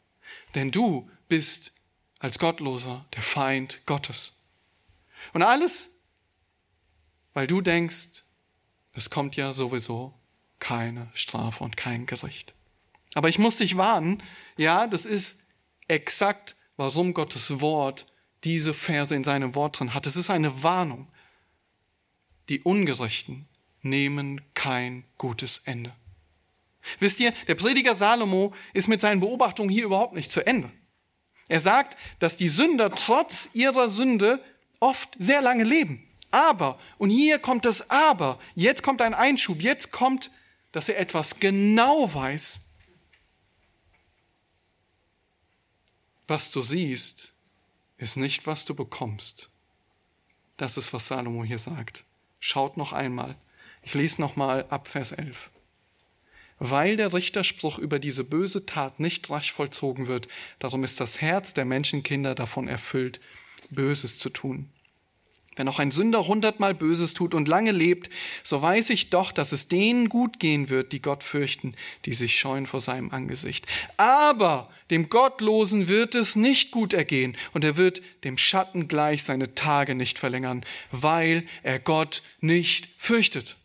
[0.55, 1.73] Denn du bist
[2.19, 4.33] als Gottloser der Feind Gottes.
[5.33, 6.01] Und alles,
[7.33, 8.23] weil du denkst,
[8.93, 10.13] es kommt ja sowieso
[10.59, 12.55] keine Strafe und kein Gericht.
[13.13, 14.21] Aber ich muss dich warnen,
[14.57, 15.43] ja, das ist
[15.87, 18.05] exakt, warum Gottes Wort
[18.43, 20.05] diese Verse in seinem Wort drin hat.
[20.05, 21.07] Es ist eine Warnung.
[22.49, 23.47] Die Ungerechten
[23.81, 25.93] nehmen kein gutes Ende.
[26.99, 30.71] Wisst ihr, der Prediger Salomo ist mit seinen Beobachtungen hier überhaupt nicht zu Ende.
[31.49, 34.41] Er sagt, dass die Sünder trotz ihrer Sünde
[34.79, 36.03] oft sehr lange leben.
[36.31, 40.29] Aber, und hier kommt das Aber, jetzt kommt ein Einschub, jetzt kommt,
[40.71, 42.66] dass er etwas genau weiß.
[46.27, 47.33] Was du siehst,
[47.97, 49.49] ist nicht, was du bekommst.
[50.57, 52.03] Das ist, was Salomo hier sagt.
[52.39, 53.35] Schaut noch einmal.
[53.81, 55.49] Ich lese noch mal ab Vers 11.
[56.59, 60.27] Weil der Richterspruch über diese böse Tat nicht rasch vollzogen wird,
[60.59, 63.21] darum ist das Herz der Menschenkinder davon erfüllt,
[63.69, 64.69] Böses zu tun.
[65.57, 68.09] Wenn auch ein Sünder hundertmal Böses tut und lange lebt,
[68.43, 72.39] so weiß ich doch, dass es denen gut gehen wird, die Gott fürchten, die sich
[72.39, 73.65] scheuen vor seinem Angesicht.
[73.97, 79.55] Aber dem Gottlosen wird es nicht gut ergehen und er wird dem Schatten gleich seine
[79.55, 83.57] Tage nicht verlängern, weil er Gott nicht fürchtet.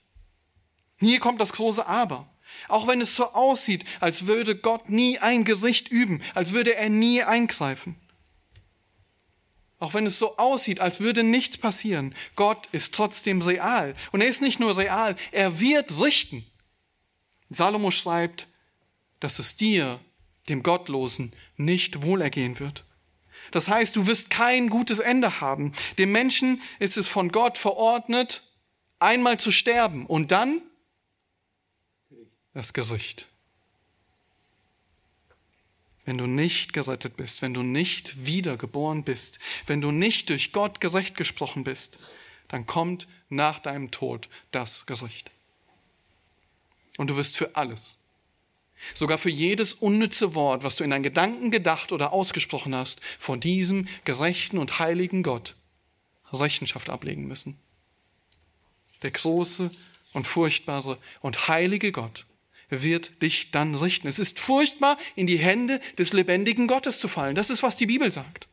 [0.99, 2.29] Hier kommt das große Aber.
[2.69, 6.89] Auch wenn es so aussieht, als würde Gott nie ein Gericht üben, als würde er
[6.89, 7.97] nie eingreifen.
[9.83, 13.97] Auch wenn es so aussieht, als würde nichts passieren, Gott ist trotzdem real.
[14.13, 16.47] Und er ist nicht nur real, er wird richten.
[17.51, 18.47] Salomo schreibt,
[19.19, 19.99] dass es dir,
[20.49, 22.85] dem Gottlosen, nicht wohlergehen wird.
[23.51, 25.73] Das heißt, du wirst kein gutes Ende haben.
[25.99, 28.45] Dem Menschen ist es von Gott verordnet,
[29.01, 30.63] einmal zu sterben und dann
[32.55, 33.32] das Gericht
[36.05, 40.81] wenn du nicht gerettet bist, wenn du nicht wiedergeboren bist, wenn du nicht durch Gott
[40.81, 41.99] gerecht gesprochen bist,
[42.49, 45.31] dann kommt nach deinem Tod das Gericht.
[46.99, 48.05] Und du wirst für alles,
[48.95, 53.37] sogar für jedes unnütze Wort, was du in deinen Gedanken gedacht oder ausgesprochen hast, vor
[53.37, 55.55] diesem gerechten und heiligen Gott
[56.33, 57.59] Rechenschaft ablegen müssen.
[59.03, 59.71] Der große
[60.13, 62.27] und furchtbare und heilige Gott
[62.81, 64.09] wird dich dann richten.
[64.09, 67.35] Es ist furchtbar, in die Hände des lebendigen Gottes zu fallen.
[67.35, 68.49] Das ist, was die Bibel sagt.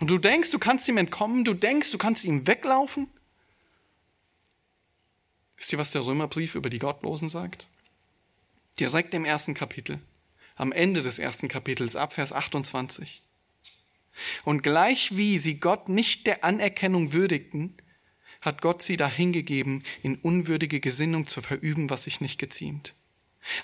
[0.00, 3.08] Und du denkst, du kannst ihm entkommen, du denkst, du kannst ihm weglaufen.
[5.56, 7.68] Wisst ihr, was der Römerbrief über die Gottlosen sagt?
[8.80, 10.00] Direkt im ersten Kapitel,
[10.56, 13.20] am Ende des ersten Kapitels, ab Vers 28.
[14.44, 17.76] Und gleich wie sie Gott nicht der Anerkennung würdigten,
[18.40, 22.94] hat Gott sie dahingegeben, in unwürdige Gesinnung zu verüben, was sich nicht geziemt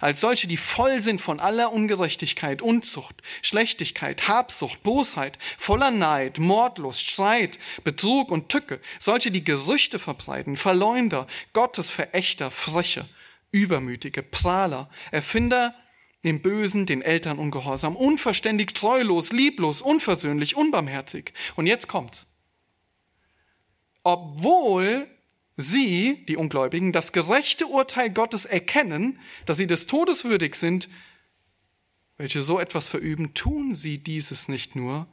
[0.00, 7.06] als solche, die voll sind von aller Ungerechtigkeit, Unzucht, Schlechtigkeit, Habsucht, Bosheit, voller Neid, Mordlust,
[7.06, 13.08] Streit, Betrug und Tücke, solche, die Gerüchte verbreiten, Verleumder, Gottesverächter, Freche,
[13.50, 15.74] Übermütige, Prahler, Erfinder
[16.24, 21.32] dem Bösen, den Eltern ungehorsam, unverständig, treulos, lieblos, unversöhnlich, unbarmherzig.
[21.56, 22.26] Und jetzt kommt's.
[24.02, 25.08] Obwohl
[25.58, 30.88] sie, die Ungläubigen, das gerechte Urteil Gottes erkennen, dass sie des Todes würdig sind,
[32.16, 35.06] welche so etwas verüben, tun sie dieses nicht nur,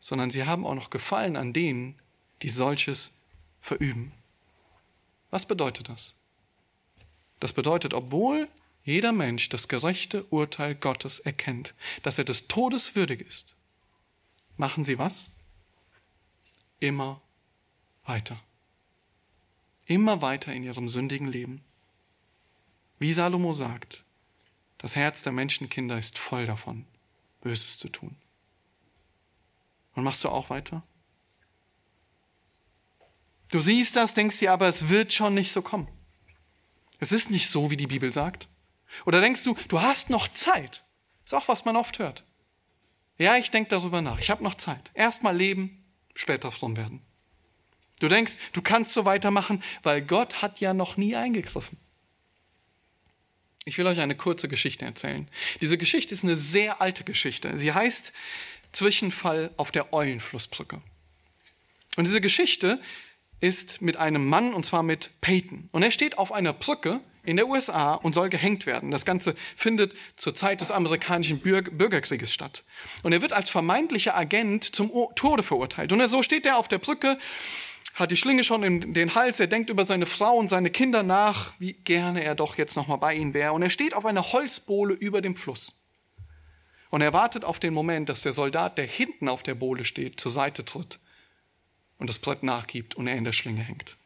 [0.00, 1.98] sondern sie haben auch noch Gefallen an denen,
[2.42, 3.20] die solches
[3.60, 4.12] verüben.
[5.30, 6.24] Was bedeutet das?
[7.38, 8.48] Das bedeutet, obwohl
[8.84, 13.54] jeder Mensch das gerechte Urteil Gottes erkennt, dass er des Todes würdig ist,
[14.56, 15.36] machen sie was?
[16.78, 17.20] Immer
[18.06, 18.42] weiter.
[19.90, 21.64] Immer weiter in ihrem sündigen Leben.
[23.00, 24.04] Wie Salomo sagt,
[24.78, 26.84] das Herz der Menschenkinder ist voll davon,
[27.40, 28.14] Böses zu tun.
[29.96, 30.84] Und machst du auch weiter?
[33.50, 35.88] Du siehst das, denkst dir aber, es wird schon nicht so kommen.
[37.00, 38.46] Es ist nicht so, wie die Bibel sagt.
[39.06, 40.84] Oder denkst du, du hast noch Zeit?
[41.24, 42.22] Ist auch, was man oft hört.
[43.18, 44.20] Ja, ich denke darüber nach.
[44.20, 44.92] Ich habe noch Zeit.
[44.94, 47.02] Erstmal leben, später fromm werden.
[48.00, 51.78] Du denkst, du kannst so weitermachen, weil Gott hat ja noch nie eingegriffen.
[53.66, 55.28] Ich will euch eine kurze Geschichte erzählen.
[55.60, 57.56] Diese Geschichte ist eine sehr alte Geschichte.
[57.56, 58.12] Sie heißt
[58.72, 60.80] Zwischenfall auf der Eulenflussbrücke.
[61.96, 62.80] Und diese Geschichte
[63.40, 65.68] ist mit einem Mann, und zwar mit Peyton.
[65.72, 68.90] Und er steht auf einer Brücke in der USA und soll gehängt werden.
[68.90, 72.64] Das Ganze findet zur Zeit des amerikanischen Bürgerkrieges statt.
[73.02, 75.92] Und er wird als vermeintlicher Agent zum Tode verurteilt.
[75.92, 77.18] Und so steht er auf der Brücke,
[78.00, 81.02] hat die Schlinge schon in den Hals, er denkt über seine Frau und seine Kinder
[81.02, 83.52] nach, wie gerne er doch jetzt nochmal bei ihnen wäre.
[83.52, 85.80] Und er steht auf einer Holzbohle über dem Fluss.
[86.90, 90.18] Und er wartet auf den Moment, dass der Soldat, der hinten auf der Bohle steht,
[90.18, 90.98] zur Seite tritt
[91.98, 93.96] und das Brett nachgibt und er in der Schlinge hängt.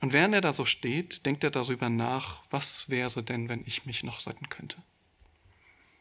[0.00, 3.86] Und während er da so steht, denkt er darüber nach, was wäre denn, wenn ich
[3.86, 4.76] mich noch retten könnte?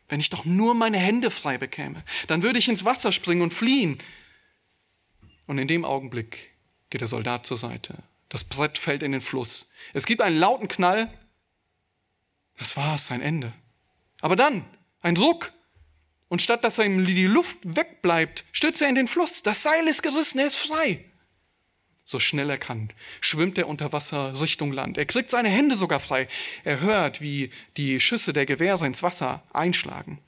[0.07, 3.53] Wenn ich doch nur meine Hände frei bekäme, dann würde ich ins Wasser springen und
[3.53, 3.97] fliehen.
[5.47, 6.51] Und in dem Augenblick
[6.89, 8.03] geht der Soldat zur Seite.
[8.29, 9.71] Das Brett fällt in den Fluss.
[9.93, 11.11] Es gibt einen lauten Knall.
[12.57, 13.53] Das war es, sein Ende.
[14.21, 14.65] Aber dann
[15.01, 15.51] ein Ruck
[16.29, 19.43] und statt dass ihm die Luft wegbleibt, stürzt er in den Fluss.
[19.43, 21.05] Das Seil ist gerissen, er ist frei.
[22.03, 24.97] So schnell er kann, schwimmt er unter Wasser Richtung Land.
[24.97, 26.27] Er kriegt seine Hände sogar frei.
[26.63, 30.19] Er hört, wie die Schüsse der Gewehre ins Wasser einschlagen.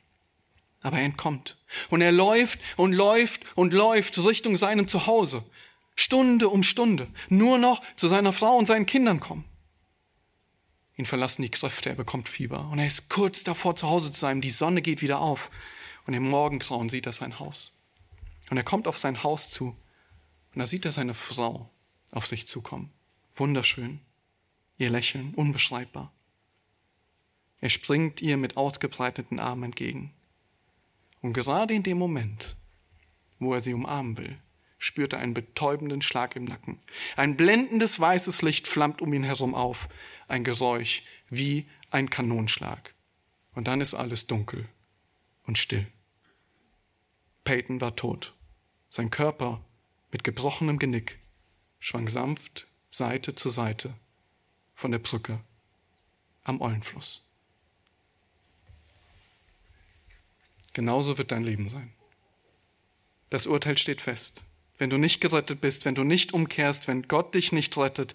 [0.82, 1.58] Aber er entkommt.
[1.90, 5.44] Und er läuft und läuft und läuft Richtung seinem Zuhause.
[5.96, 7.08] Stunde um Stunde.
[7.30, 9.46] Nur noch zu seiner Frau und seinen Kindern kommen.
[10.96, 12.70] Ihn verlassen die Kräfte, er bekommt Fieber.
[12.72, 14.42] Und er ist kurz davor, zu Hause zu sein.
[14.42, 15.52] Die Sonne geht wieder auf.
[16.06, 17.84] Und im Morgengrauen sieht er sein Haus.
[18.50, 19.76] Und er kommt auf sein Haus zu.
[20.54, 21.70] Und da sieht er seine Frau
[22.12, 22.92] auf sich zukommen.
[23.36, 24.02] Wunderschön.
[24.78, 26.14] Ihr Lächeln, unbeschreibbar.
[27.60, 30.14] Er springt ihr mit ausgebreiteten Armen entgegen.
[31.22, 32.56] Und gerade in dem Moment,
[33.40, 34.38] wo er sie umarmen will,
[34.78, 36.80] spürt er einen betäubenden Schlag im Nacken.
[37.16, 39.90] Ein blendendes weißes Licht flammt um ihn herum auf,
[40.28, 42.94] ein Geräusch wie ein Kanonschlag.
[43.54, 44.68] Und dann ist alles dunkel
[45.46, 45.88] und still.
[47.44, 48.36] Peyton war tot.
[48.90, 49.64] Sein Körper
[50.12, 51.20] mit gebrochenem Genick
[51.80, 53.94] schwang sanft Seite zu Seite
[54.76, 55.40] von der Brücke
[56.44, 57.27] am Eulenfluss.
[60.78, 61.92] Genauso wird dein Leben sein.
[63.32, 64.44] Das Urteil steht fest.
[64.78, 68.14] Wenn du nicht gerettet bist, wenn du nicht umkehrst, wenn Gott dich nicht rettet,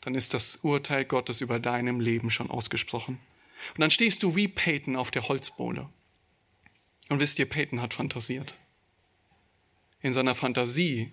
[0.00, 3.20] dann ist das Urteil Gottes über deinem Leben schon ausgesprochen.
[3.74, 5.88] Und dann stehst du wie Peyton auf der Holzbohle.
[7.10, 8.56] Und wisst ihr, Peyton hat fantasiert.
[10.00, 11.12] In seiner Fantasie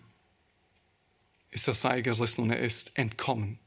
[1.52, 3.60] ist das Seil gerissen und er ist entkommen.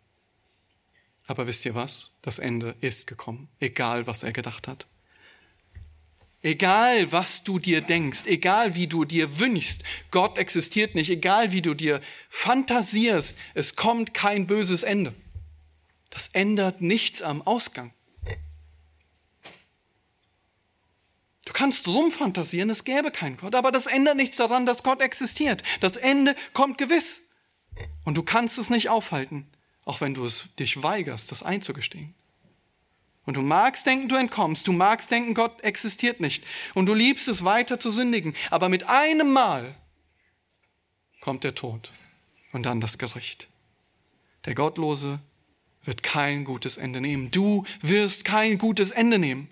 [1.28, 2.18] Aber wisst ihr was?
[2.22, 4.88] Das Ende ist gekommen, egal was er gedacht hat.
[6.42, 11.60] Egal, was du dir denkst, egal wie du dir wünschst, Gott existiert nicht, egal wie
[11.60, 12.00] du dir
[12.30, 15.14] fantasierst, es kommt kein böses Ende.
[16.08, 17.92] Das ändert nichts am Ausgang.
[21.44, 25.62] Du kannst rumfantasieren, es gäbe keinen Gott, aber das ändert nichts daran, dass Gott existiert.
[25.80, 27.32] Das Ende kommt gewiss.
[28.04, 29.46] Und du kannst es nicht aufhalten,
[29.84, 32.14] auch wenn du es dich weigerst, das einzugestehen.
[33.30, 36.42] Und du magst denken, du entkommst, du magst denken, Gott existiert nicht.
[36.74, 38.34] Und du liebst es weiter zu sündigen.
[38.50, 39.76] Aber mit einem Mal
[41.20, 41.92] kommt der Tod
[42.50, 43.46] und dann das Gericht.
[44.46, 45.20] Der Gottlose
[45.84, 47.30] wird kein gutes Ende nehmen.
[47.30, 49.48] Du wirst kein gutes Ende nehmen.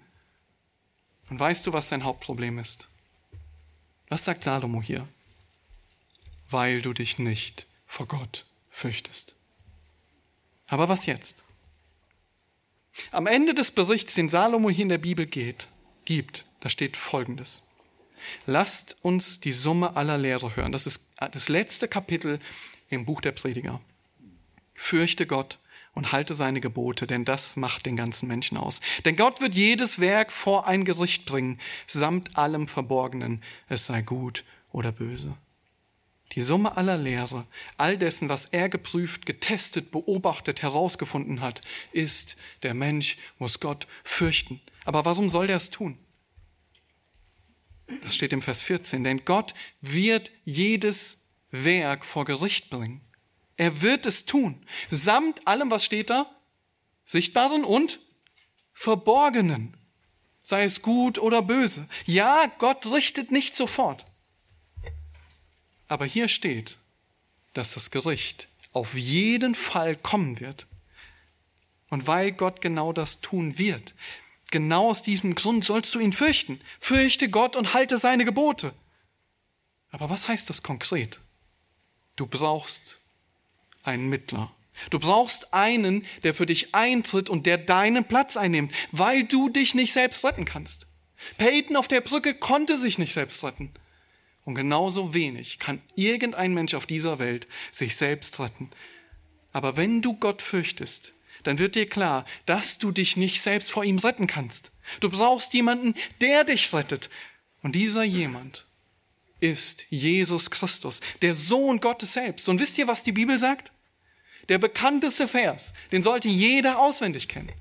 [1.31, 2.88] Und weißt du, was sein Hauptproblem ist?
[4.09, 5.07] Was sagt Salomo hier?
[6.50, 9.37] Weil du dich nicht vor Gott fürchtest.
[10.67, 11.44] Aber was jetzt?
[13.11, 15.69] Am Ende des Berichts, den Salomo hier in der Bibel geht,
[16.05, 17.65] gibt, da steht Folgendes.
[18.46, 20.73] Lasst uns die Summe aller Lehre hören.
[20.73, 22.38] Das ist das letzte Kapitel
[22.88, 23.81] im Buch der Prediger.
[24.75, 25.59] Fürchte Gott
[25.94, 28.81] und halte seine Gebote, denn das macht den ganzen Menschen aus.
[29.05, 34.44] Denn Gott wird jedes Werk vor ein Gericht bringen, samt allem Verborgenen, es sei gut
[34.73, 35.35] oder böse.
[36.39, 42.75] Die Summe aller Lehre, all dessen, was er geprüft, getestet, beobachtet, herausgefunden hat, ist, der
[42.75, 44.61] Mensch muss Gott fürchten.
[44.85, 45.99] Aber warum soll er es tun?
[48.05, 49.03] Das steht im Vers 14.
[49.03, 53.01] Denn Gott wird jedes Werk vor Gericht bringen.
[53.57, 54.65] Er wird es tun.
[54.91, 56.31] Samt allem, was steht da?
[57.05, 57.99] Sichtbaren und
[58.73, 59.77] Verborgenen.
[60.43, 61.89] Sei es gut oder böse.
[62.07, 64.07] Ja, Gott richtet nicht sofort.
[65.89, 66.79] Aber hier steht,
[67.55, 70.67] dass das Gericht auf jeden Fall kommen wird.
[71.91, 73.95] Und weil Gott genau das tun wird,
[74.51, 76.61] genau aus diesem Grund sollst du ihn fürchten.
[76.79, 78.75] Fürchte Gott und halte seine Gebote.
[79.91, 81.19] Aber was heißt das konkret?
[82.17, 83.01] Du brauchst
[83.83, 84.53] einen Mittler.
[84.91, 89.75] Du brauchst einen, der für dich eintritt und der deinen Platz einnimmt, weil du dich
[89.75, 90.87] nicht selbst retten kannst.
[91.37, 93.73] Peyton auf der Brücke konnte sich nicht selbst retten.
[94.49, 98.71] Und genauso wenig kann irgendein Mensch auf dieser Welt sich selbst retten.
[99.53, 103.85] Aber wenn du Gott fürchtest, dann wird dir klar, dass du dich nicht selbst vor
[103.85, 104.73] ihm retten kannst.
[105.01, 107.11] Du brauchst jemanden, der dich rettet.
[107.63, 108.65] Und dieser jemand
[109.38, 112.49] ist Jesus Christus, der Sohn Gottes selbst.
[112.49, 113.71] Und wisst ihr, was die Bibel sagt?
[114.49, 117.53] Der bekannteste Vers, den sollte jeder auswendig kennen.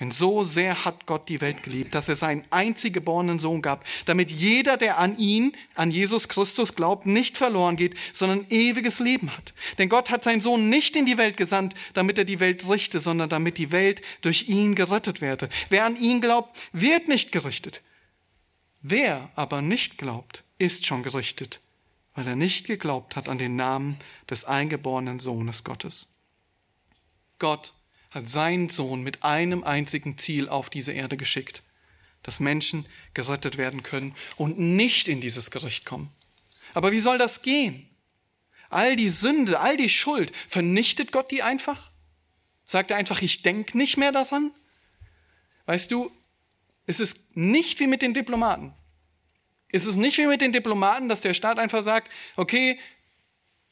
[0.00, 3.84] Denn so sehr hat Gott die Welt geliebt, dass er seinen einzig geborenen Sohn gab,
[4.06, 9.36] damit jeder, der an ihn, an Jesus Christus glaubt, nicht verloren geht, sondern ewiges Leben
[9.36, 9.54] hat.
[9.78, 12.98] Denn Gott hat seinen Sohn nicht in die Welt gesandt, damit er die Welt richte,
[12.98, 15.48] sondern damit die Welt durch ihn gerettet werde.
[15.68, 17.82] Wer an ihn glaubt, wird nicht gerichtet.
[18.82, 21.60] Wer aber nicht glaubt, ist schon gerichtet,
[22.14, 23.96] weil er nicht geglaubt hat an den Namen
[24.28, 26.20] des eingeborenen Sohnes Gottes.
[27.38, 27.74] Gott
[28.14, 31.64] hat seinen Sohn mit einem einzigen Ziel auf diese Erde geschickt,
[32.22, 36.10] dass Menschen gerettet werden können und nicht in dieses Gericht kommen.
[36.74, 37.90] Aber wie soll das gehen?
[38.70, 41.90] All die Sünde, all die Schuld, vernichtet Gott die einfach?
[42.64, 44.52] Sagt er einfach, ich denke nicht mehr daran?
[45.66, 46.10] Weißt du,
[46.86, 48.74] es ist nicht wie mit den Diplomaten.
[49.70, 52.78] Es ist nicht wie mit den Diplomaten, dass der Staat einfach sagt, okay,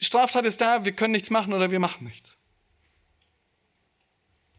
[0.01, 2.42] die Straftat ist da, wir können nichts machen oder wir machen nichts.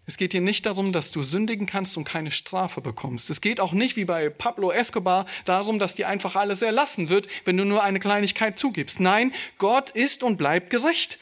[0.05, 3.29] Es geht hier nicht darum, dass du sündigen kannst und keine Strafe bekommst.
[3.29, 7.27] Es geht auch nicht wie bei Pablo Escobar darum, dass dir einfach alles erlassen wird,
[7.45, 8.99] wenn du nur eine Kleinigkeit zugibst.
[8.99, 11.19] Nein, Gott ist und bleibt gerecht.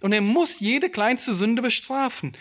[0.00, 2.34] Und er muss jede kleinste Sünde bestrafen.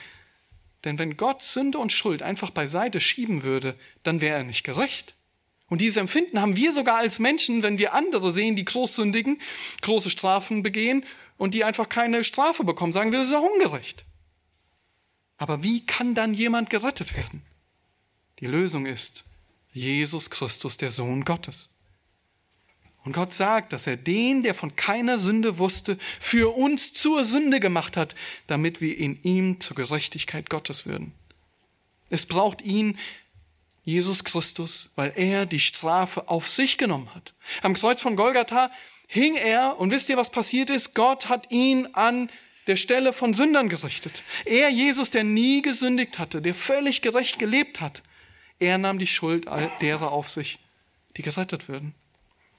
[0.86, 5.16] Denn wenn Gott Sünde und Schuld einfach beiseite schieben würde, dann wäre er nicht gerecht.
[5.70, 9.42] Und dieses Empfinden haben wir sogar als Menschen, wenn wir andere sehen, die großsündigen,
[9.82, 11.06] große Strafen begehen
[11.38, 14.06] und die einfach keine Strafe bekommen, sagen wir, das ist auch ungerecht.
[15.44, 17.42] Aber wie kann dann jemand gerettet werden?
[18.40, 19.26] Die Lösung ist
[19.74, 21.70] Jesus Christus, der Sohn Gottes.
[23.04, 27.60] Und Gott sagt, dass er den, der von keiner Sünde wusste, für uns zur Sünde
[27.60, 28.16] gemacht hat,
[28.48, 31.12] damit wir in ihm zur Gerechtigkeit Gottes würden.
[32.10, 32.98] Es braucht ihn,
[33.84, 37.34] Jesus Christus, weil er die Strafe auf sich genommen hat.
[37.62, 38.72] Am Kreuz von Golgatha
[39.08, 40.96] hing er und wisst ihr, was passiert ist?
[40.96, 42.30] Gott hat ihn an
[42.68, 44.24] der Stelle von Sündern gerichtet.
[44.46, 48.04] Er, Jesus, der nie gesündigt hatte, der völlig gerecht gelebt hat,
[48.60, 49.46] er nahm die Schuld
[49.82, 50.60] derer auf sich,
[51.18, 51.94] die gerettet würden.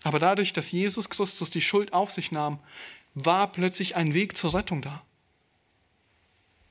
[0.03, 2.59] Aber dadurch, dass Jesus Christus die Schuld auf sich nahm,
[3.15, 5.03] war plötzlich ein Weg zur Rettung da.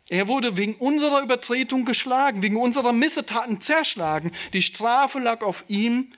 [0.09, 4.31] Er wurde wegen unserer Übertretung geschlagen, wegen unserer Missetaten zerschlagen.
[4.51, 6.13] Die Strafe lag auf ihm.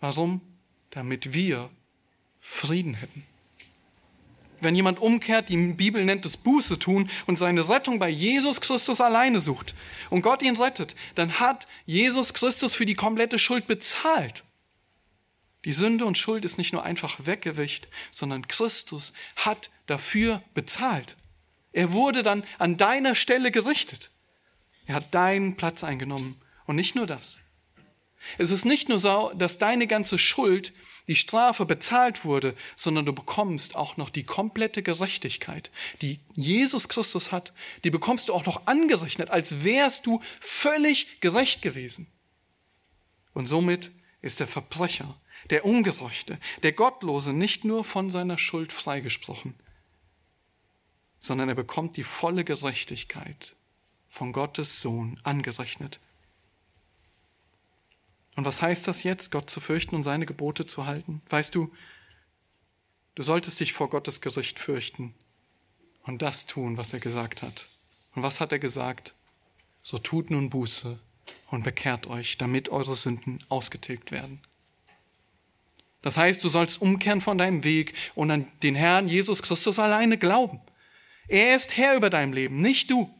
[0.00, 0.40] Warum?
[0.90, 1.70] Damit wir
[2.38, 3.26] Frieden hätten.
[4.64, 9.00] Wenn jemand umkehrt, die Bibel nennt es Buße tun und seine Rettung bei Jesus Christus
[9.00, 9.74] alleine sucht
[10.10, 14.44] und Gott ihn rettet, dann hat Jesus Christus für die komplette Schuld bezahlt.
[15.64, 21.16] Die Sünde und Schuld ist nicht nur einfach weggewischt, sondern Christus hat dafür bezahlt.
[21.72, 24.10] Er wurde dann an deiner Stelle gerichtet.
[24.86, 26.40] Er hat deinen Platz eingenommen.
[26.66, 27.42] Und nicht nur das.
[28.38, 30.72] Es ist nicht nur so, dass deine ganze Schuld
[31.08, 37.30] die Strafe bezahlt wurde, sondern du bekommst auch noch die komplette Gerechtigkeit, die Jesus Christus
[37.30, 37.52] hat,
[37.84, 42.06] die bekommst du auch noch angerechnet, als wärst du völlig gerecht gewesen.
[43.34, 43.90] Und somit
[44.22, 49.54] ist der Verbrecher, der Ungerechte, der Gottlose nicht nur von seiner Schuld freigesprochen,
[51.18, 53.56] sondern er bekommt die volle Gerechtigkeit
[54.08, 56.00] von Gottes Sohn angerechnet.
[58.36, 61.22] Und was heißt das jetzt, Gott zu fürchten und seine Gebote zu halten?
[61.28, 61.72] Weißt du,
[63.14, 65.14] du solltest dich vor Gottes Gericht fürchten
[66.02, 67.68] und das tun, was er gesagt hat.
[68.14, 69.14] Und was hat er gesagt?
[69.82, 70.98] So tut nun Buße
[71.50, 74.40] und bekehrt euch, damit eure Sünden ausgetilgt werden.
[76.02, 80.18] Das heißt, du sollst umkehren von deinem Weg und an den Herrn Jesus Christus alleine
[80.18, 80.60] glauben.
[81.28, 83.10] Er ist Herr über deinem Leben, nicht du.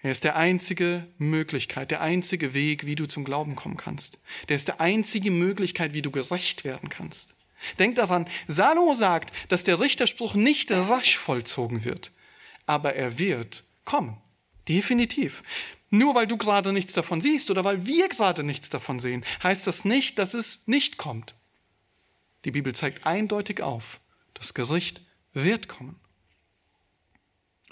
[0.00, 4.22] Er ist der einzige Möglichkeit, der einzige Weg, wie du zum Glauben kommen kannst.
[4.48, 7.34] Der ist der einzige Möglichkeit, wie du gerecht werden kannst.
[7.80, 12.12] Denk daran, Salomo sagt, dass der Richterspruch nicht rasch vollzogen wird,
[12.66, 14.16] aber er wird kommen.
[14.68, 15.42] Definitiv.
[15.90, 19.66] Nur weil du gerade nichts davon siehst oder weil wir gerade nichts davon sehen, heißt
[19.66, 21.34] das nicht, dass es nicht kommt.
[22.44, 24.00] Die Bibel zeigt eindeutig auf,
[24.34, 25.98] das Gericht wird kommen.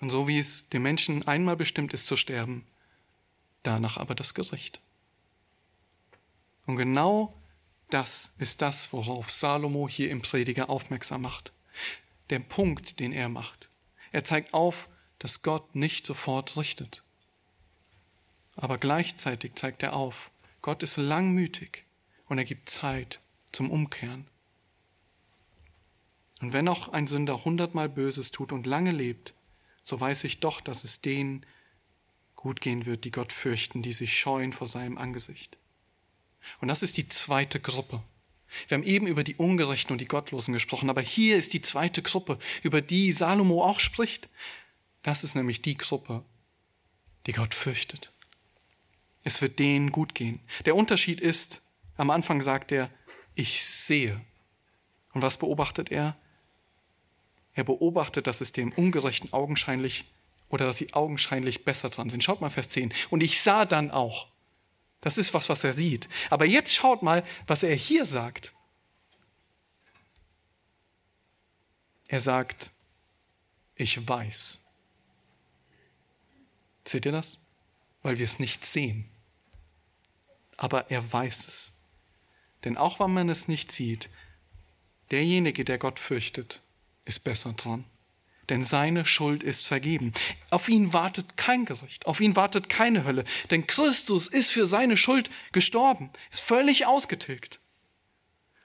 [0.00, 2.66] Und so wie es dem Menschen einmal bestimmt ist zu sterben,
[3.62, 4.80] danach aber das Gericht.
[6.66, 7.34] Und genau
[7.90, 11.52] das ist das, worauf Salomo hier im Prediger aufmerksam macht.
[12.30, 13.68] Der Punkt, den er macht.
[14.12, 14.88] Er zeigt auf,
[15.18, 17.02] dass Gott nicht sofort richtet.
[18.56, 20.30] Aber gleichzeitig zeigt er auf,
[20.62, 21.84] Gott ist langmütig
[22.26, 23.20] und er gibt Zeit
[23.52, 24.26] zum Umkehren.
[26.40, 29.32] Und wenn auch ein Sünder hundertmal Böses tut und lange lebt,
[29.86, 31.46] so weiß ich doch, dass es denen
[32.34, 35.58] gut gehen wird, die Gott fürchten, die sich scheuen vor seinem Angesicht.
[36.60, 38.02] Und das ist die zweite Gruppe.
[38.66, 42.02] Wir haben eben über die Ungerechten und die Gottlosen gesprochen, aber hier ist die zweite
[42.02, 44.28] Gruppe, über die Salomo auch spricht.
[45.04, 46.24] Das ist nämlich die Gruppe,
[47.26, 48.10] die Gott fürchtet.
[49.22, 50.40] Es wird denen gut gehen.
[50.64, 51.62] Der Unterschied ist,
[51.96, 52.90] am Anfang sagt er,
[53.36, 54.20] ich sehe.
[55.12, 56.16] Und was beobachtet er?
[57.56, 60.04] Er beobachtet, dass es dem Ungerechten augenscheinlich
[60.48, 62.22] oder dass sie augenscheinlich besser dran sind.
[62.22, 62.92] Schaut mal Vers 10.
[63.10, 64.28] Und ich sah dann auch.
[65.00, 66.08] Das ist was, was er sieht.
[66.30, 68.52] Aber jetzt schaut mal, was er hier sagt.
[72.08, 72.70] Er sagt,
[73.74, 74.64] ich weiß.
[76.84, 77.40] Seht ihr das?
[78.02, 79.08] Weil wir es nicht sehen.
[80.56, 81.80] Aber er weiß es.
[82.64, 84.10] Denn auch wenn man es nicht sieht,
[85.10, 86.62] derjenige, der Gott fürchtet,
[87.06, 87.84] ist besser dran.
[88.48, 90.12] Denn seine Schuld ist vergeben.
[90.50, 93.24] Auf ihn wartet kein Gericht, auf ihn wartet keine Hölle.
[93.50, 97.60] Denn Christus ist für seine Schuld gestorben, ist völlig ausgetilgt.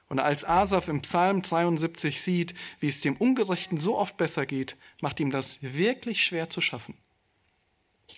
[0.07, 4.75] Und als Asaf im Psalm 73 sieht, wie es dem Ungerechten so oft besser geht,
[4.99, 6.97] macht ihm das wirklich schwer zu schaffen.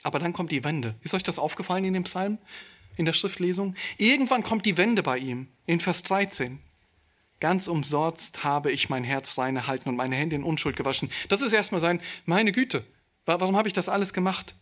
[0.02, 0.96] Aber dann kommt die Wende.
[1.02, 2.40] Ist euch das aufgefallen in dem Psalm,
[2.98, 3.76] in der Schriftlesung?
[3.98, 6.60] Irgendwann kommt die Wende bei ihm, in Vers 13.
[7.44, 11.12] Ganz umsonst habe ich mein Herz rein erhalten und meine Hände in Unschuld gewaschen.
[11.28, 12.86] Das ist erstmal sein, meine Güte,
[13.26, 14.56] warum habe ich das alles gemacht?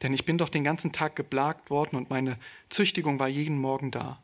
[0.00, 3.90] Denn ich bin doch den ganzen Tag geplagt worden und meine Züchtigung war jeden Morgen
[3.90, 4.22] da.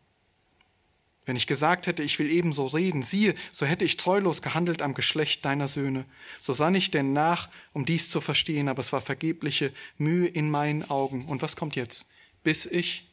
[1.26, 4.94] Wenn ich gesagt hätte, ich will ebenso reden, siehe, so hätte ich treulos gehandelt am
[4.94, 6.04] Geschlecht deiner Söhne.
[6.38, 10.52] So sann ich denn nach, um dies zu verstehen, aber es war vergebliche Mühe in
[10.52, 11.24] meinen Augen.
[11.24, 12.12] Und was kommt jetzt?
[12.44, 13.08] Bis ich,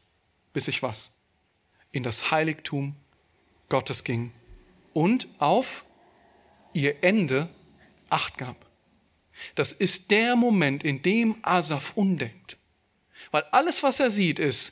[0.53, 1.11] bis ich was?
[1.91, 2.95] In das Heiligtum
[3.70, 4.32] Gottes ging
[4.93, 5.86] und auf
[6.74, 7.49] ihr Ende
[8.09, 8.55] Acht gab.
[9.55, 12.57] Das ist der Moment, in dem Asaf undenkt.
[13.32, 14.72] Weil alles, was er sieht, ist,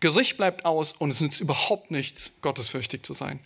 [0.00, 3.40] Gericht bleibt aus und es nützt überhaupt nichts, gottesfürchtig zu sein.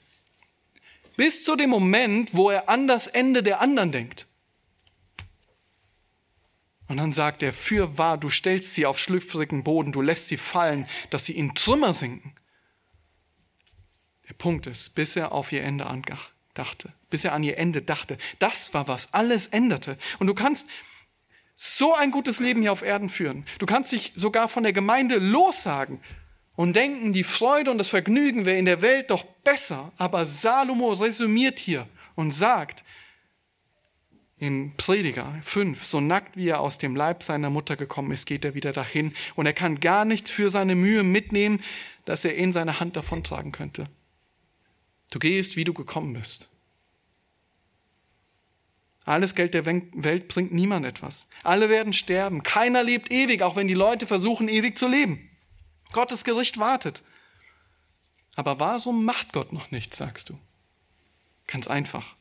[1.16, 4.27] Bis zu dem Moment, wo er an das Ende der anderen denkt.
[6.89, 10.37] Und dann sagt er, für wahr, du stellst sie auf schlüpfrigen Boden, du lässt sie
[10.37, 12.35] fallen, dass sie in Trümmer sinken.
[14.29, 15.87] Der Punkt ist, bis er auf ihr Ende
[16.55, 19.97] dachte, bis er an ihr Ende dachte, das war was alles änderte.
[20.18, 20.68] Und du kannst
[21.57, 23.45] so ein gutes Leben hier auf Erden führen.
[23.59, 26.01] Du kannst dich sogar von der Gemeinde lossagen
[26.55, 29.93] und denken, die Freude und das Vergnügen wäre in der Welt doch besser.
[29.97, 32.85] Aber Salomo resümiert hier und sagt,
[34.39, 38.45] im Prediger 5, so nackt wie er aus dem Leib seiner Mutter gekommen ist, geht
[38.45, 41.61] er wieder dahin und er kann gar nichts für seine Mühe mitnehmen,
[42.05, 43.89] dass er in seiner Hand davontragen könnte.
[45.11, 46.49] Du gehst, wie du gekommen bist.
[49.05, 51.31] Alles Geld der Welt bringt niemand etwas.
[51.43, 52.43] Alle werden sterben.
[52.43, 55.31] Keiner lebt ewig, auch wenn die Leute versuchen, ewig zu leben.
[55.93, 57.03] Gottes Gericht wartet.
[58.37, 60.39] Aber warum macht Gott noch nichts, sagst du?
[61.47, 62.15] Ganz einfach.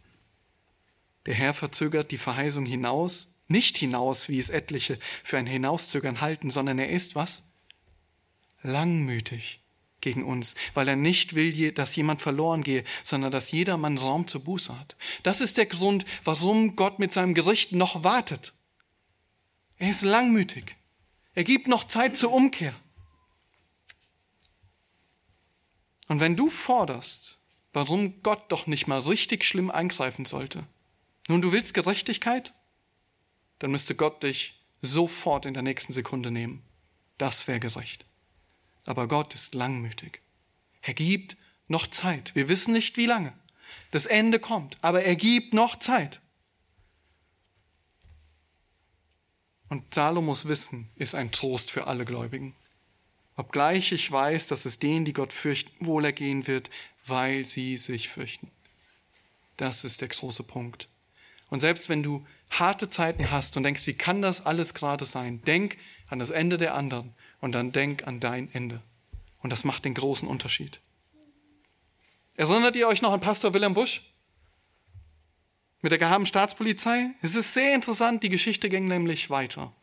[1.25, 6.49] Der Herr verzögert die Verheißung hinaus, nicht hinaus, wie es etliche für ein Hinauszögern halten,
[6.49, 7.51] sondern er ist was?
[8.61, 9.59] Langmütig
[10.07, 14.41] gegen uns, weil er nicht will, dass jemand verloren gehe, sondern dass jedermann Raum zur
[14.41, 14.95] Buße hat.
[15.23, 18.53] Das ist der Grund, warum Gott mit seinem Gericht noch wartet.
[19.75, 20.77] Er ist langmütig.
[21.33, 22.73] Er gibt noch Zeit zur Umkehr.
[26.07, 27.39] Und wenn du forderst,
[27.73, 30.65] warum Gott doch nicht mal richtig schlimm eingreifen sollte,
[31.27, 32.53] nun du willst Gerechtigkeit,
[33.59, 36.63] dann müsste Gott dich sofort in der nächsten Sekunde nehmen.
[37.17, 38.05] Das wäre gerecht
[38.87, 40.21] aber Gott ist langmütig.
[40.81, 42.33] Er gibt noch Zeit.
[42.35, 43.33] Wir wissen nicht, wie lange.
[43.91, 46.21] Das Ende kommt, aber er gibt noch Zeit.
[49.69, 52.55] Und Salomos Wissen ist ein Trost für alle Gläubigen.
[53.35, 56.69] Obgleich ich weiß, dass es denen, die Gott fürchten, wohlergehen wird,
[57.05, 58.49] weil sie sich fürchten.
[59.57, 60.87] Das ist der große Punkt.
[61.49, 65.41] Und selbst wenn du harte Zeiten hast und denkst, wie kann das alles gerade sein,
[65.43, 65.77] denk
[66.07, 68.81] an das Ende der anderen und dann denk an dein Ende.
[69.41, 70.79] Und das macht den großen Unterschied.
[72.35, 74.03] Erinnert ihr euch noch an Pastor Wilhelm Busch?
[75.81, 77.11] Mit der geheimen Staatspolizei?
[77.21, 79.73] Es ist sehr interessant, die Geschichte ging nämlich weiter.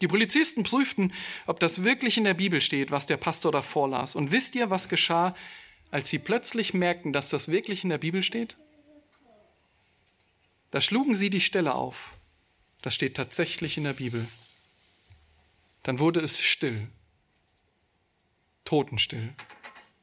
[0.00, 1.12] Die Polizisten prüften,
[1.46, 4.16] ob das wirklich in der Bibel steht, was der Pastor da vorlas.
[4.16, 5.36] Und wisst ihr, was geschah,
[5.90, 8.56] als sie plötzlich merkten, dass das wirklich in der Bibel steht?
[10.70, 12.14] Da schlugen sie die Stelle auf.
[12.80, 14.26] Das steht tatsächlich in der Bibel.
[15.82, 16.88] Dann wurde es still,
[18.64, 19.34] totenstill,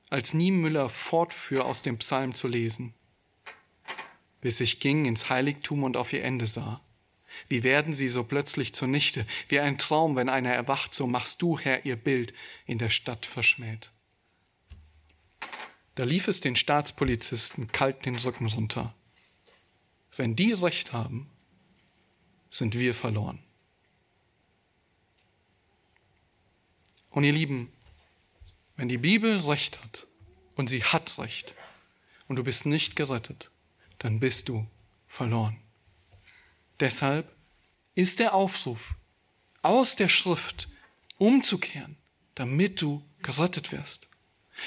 [0.10, 2.94] als Niemüller fortfuhr aus dem Psalm zu lesen,
[4.42, 6.82] bis ich ging ins Heiligtum und auf ihr Ende sah.
[7.50, 11.60] Wie werden sie so plötzlich zunichte, wie ein Traum, wenn einer erwacht, so machst du,
[11.60, 12.34] Herr, ihr Bild
[12.66, 13.92] in der Stadt verschmäht.
[15.96, 18.94] Da lief es den Staatspolizisten kalt den Rücken runter.
[20.16, 21.30] Wenn die Recht haben,
[22.50, 23.40] sind wir verloren.
[27.10, 27.72] Und ihr Lieben,
[28.76, 30.08] wenn die Bibel Recht hat,
[30.56, 31.56] und sie hat Recht,
[32.28, 33.52] und du bist nicht gerettet,
[34.00, 34.68] dann bist du
[35.08, 35.58] verloren.
[36.80, 37.32] Deshalb
[37.96, 38.96] ist der Aufruf
[39.62, 40.70] aus der Schrift
[41.18, 41.98] umzukehren,
[42.36, 44.08] damit du gerettet wirst.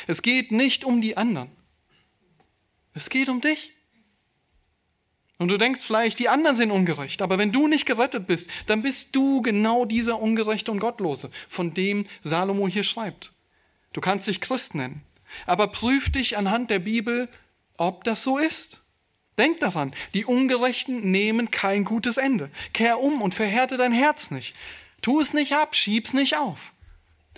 [0.06, 1.50] Es geht nicht um die anderen.
[2.94, 3.72] Es geht um dich.
[5.40, 8.82] Und du denkst vielleicht, die anderen sind ungerecht, aber wenn du nicht gerettet bist, dann
[8.82, 13.32] bist du genau dieser Ungerechte und Gottlose, von dem Salomo hier schreibt.
[13.94, 15.00] Du kannst dich Christ nennen,
[15.46, 17.26] aber prüf dich anhand der Bibel,
[17.78, 18.82] ob das so ist.
[19.38, 22.50] Denk daran, die Ungerechten nehmen kein gutes Ende.
[22.74, 24.54] Kehr um und verhärte dein Herz nicht.
[25.00, 26.74] Tu es nicht ab, schieb's nicht auf.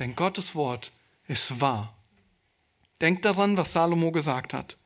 [0.00, 0.90] Denn Gottes Wort
[1.28, 1.96] ist wahr.
[3.00, 4.76] Denk daran, was Salomo gesagt hat.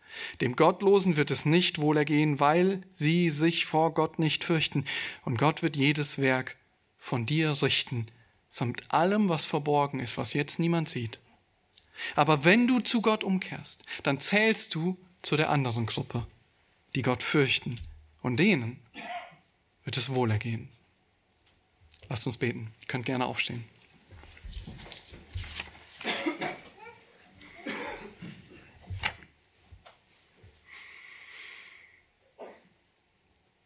[0.40, 4.84] Dem Gottlosen wird es nicht wohlergehen, weil sie sich vor Gott nicht fürchten.
[5.24, 6.56] Und Gott wird jedes Werk
[6.98, 8.06] von dir richten,
[8.48, 11.18] samt allem, was verborgen ist, was jetzt niemand sieht.
[12.14, 16.26] Aber wenn du zu Gott umkehrst, dann zählst du zu der anderen Gruppe,
[16.94, 17.76] die Gott fürchten.
[18.22, 18.78] Und denen
[19.84, 20.68] wird es wohlergehen.
[22.08, 22.72] Lasst uns beten.
[22.80, 23.64] Ihr könnt gerne aufstehen.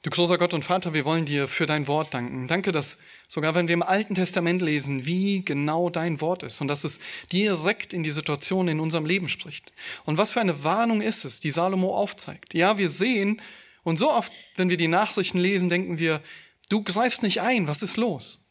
[0.02, 2.48] Du großer Gott und Vater, wir wollen dir für dein Wort danken.
[2.48, 6.68] Danke, dass sogar wenn wir im Alten Testament lesen, wie genau dein Wort ist und
[6.68, 9.74] dass es direkt in die Situation in unserem Leben spricht.
[10.06, 12.54] Und was für eine Warnung ist es, die Salomo aufzeigt.
[12.54, 13.42] Ja, wir sehen
[13.82, 16.22] und so oft, wenn wir die Nachrichten lesen, denken wir,
[16.70, 18.48] du greifst nicht ein, was ist los?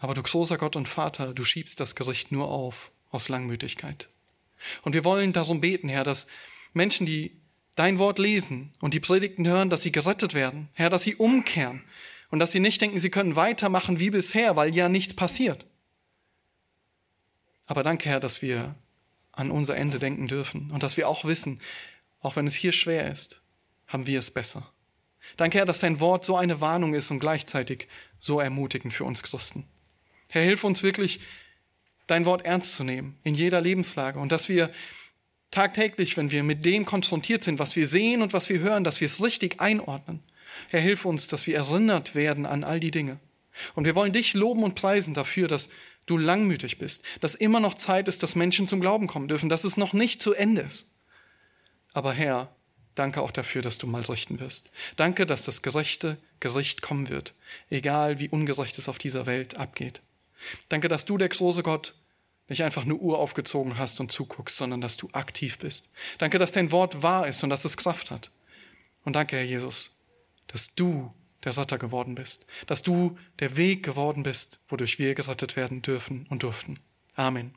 [0.00, 4.10] Aber du großer Gott und Vater, du schiebst das Gericht nur auf aus Langmütigkeit.
[4.82, 6.26] Und wir wollen darum beten, Herr, dass
[6.74, 7.40] Menschen, die
[7.76, 10.68] dein Wort lesen und die Predigten hören, dass sie gerettet werden.
[10.72, 11.82] Herr, dass sie umkehren
[12.30, 15.64] und dass sie nicht denken, sie können weitermachen wie bisher, weil ja nichts passiert.
[17.66, 18.74] Aber danke, Herr, dass wir
[19.32, 21.60] an unser Ende denken dürfen und dass wir auch wissen,
[22.20, 23.42] auch wenn es hier schwer ist,
[23.86, 24.68] haben wir es besser.
[25.36, 29.22] Danke, Herr, dass dein Wort so eine Warnung ist und gleichzeitig so ermutigend für uns
[29.22, 29.66] Christen.
[30.28, 31.20] Herr, hilf uns wirklich,
[32.06, 34.72] dein Wort ernst zu nehmen in jeder Lebenslage und dass wir
[35.50, 39.00] tagtäglich, wenn wir mit dem konfrontiert sind, was wir sehen und was wir hören, dass
[39.00, 40.22] wir es richtig einordnen.
[40.70, 43.18] Herr, hilf uns, dass wir erinnert werden an all die Dinge.
[43.74, 45.68] Und wir wollen dich loben und preisen dafür, dass
[46.06, 49.64] du langmütig bist, dass immer noch Zeit ist, dass Menschen zum Glauben kommen dürfen, dass
[49.64, 50.94] es noch nicht zu Ende ist.
[51.92, 52.54] Aber Herr,
[52.94, 54.70] danke auch dafür, dass du mal richten wirst.
[54.96, 57.34] Danke, dass das gerechte Gericht kommen wird,
[57.70, 60.02] egal wie ungerecht es auf dieser Welt abgeht.
[60.68, 61.94] Danke, dass du, der große Gott,
[62.48, 65.92] nicht einfach eine Uhr aufgezogen hast und zuguckst, sondern dass du aktiv bist.
[66.18, 68.30] Danke, dass dein Wort wahr ist und dass es Kraft hat.
[69.04, 69.98] Und danke, Herr Jesus,
[70.46, 71.12] dass du
[71.44, 76.26] der Retter geworden bist, dass du der Weg geworden bist, wodurch wir gerettet werden dürfen
[76.28, 76.78] und durften.
[77.14, 77.52] Amen.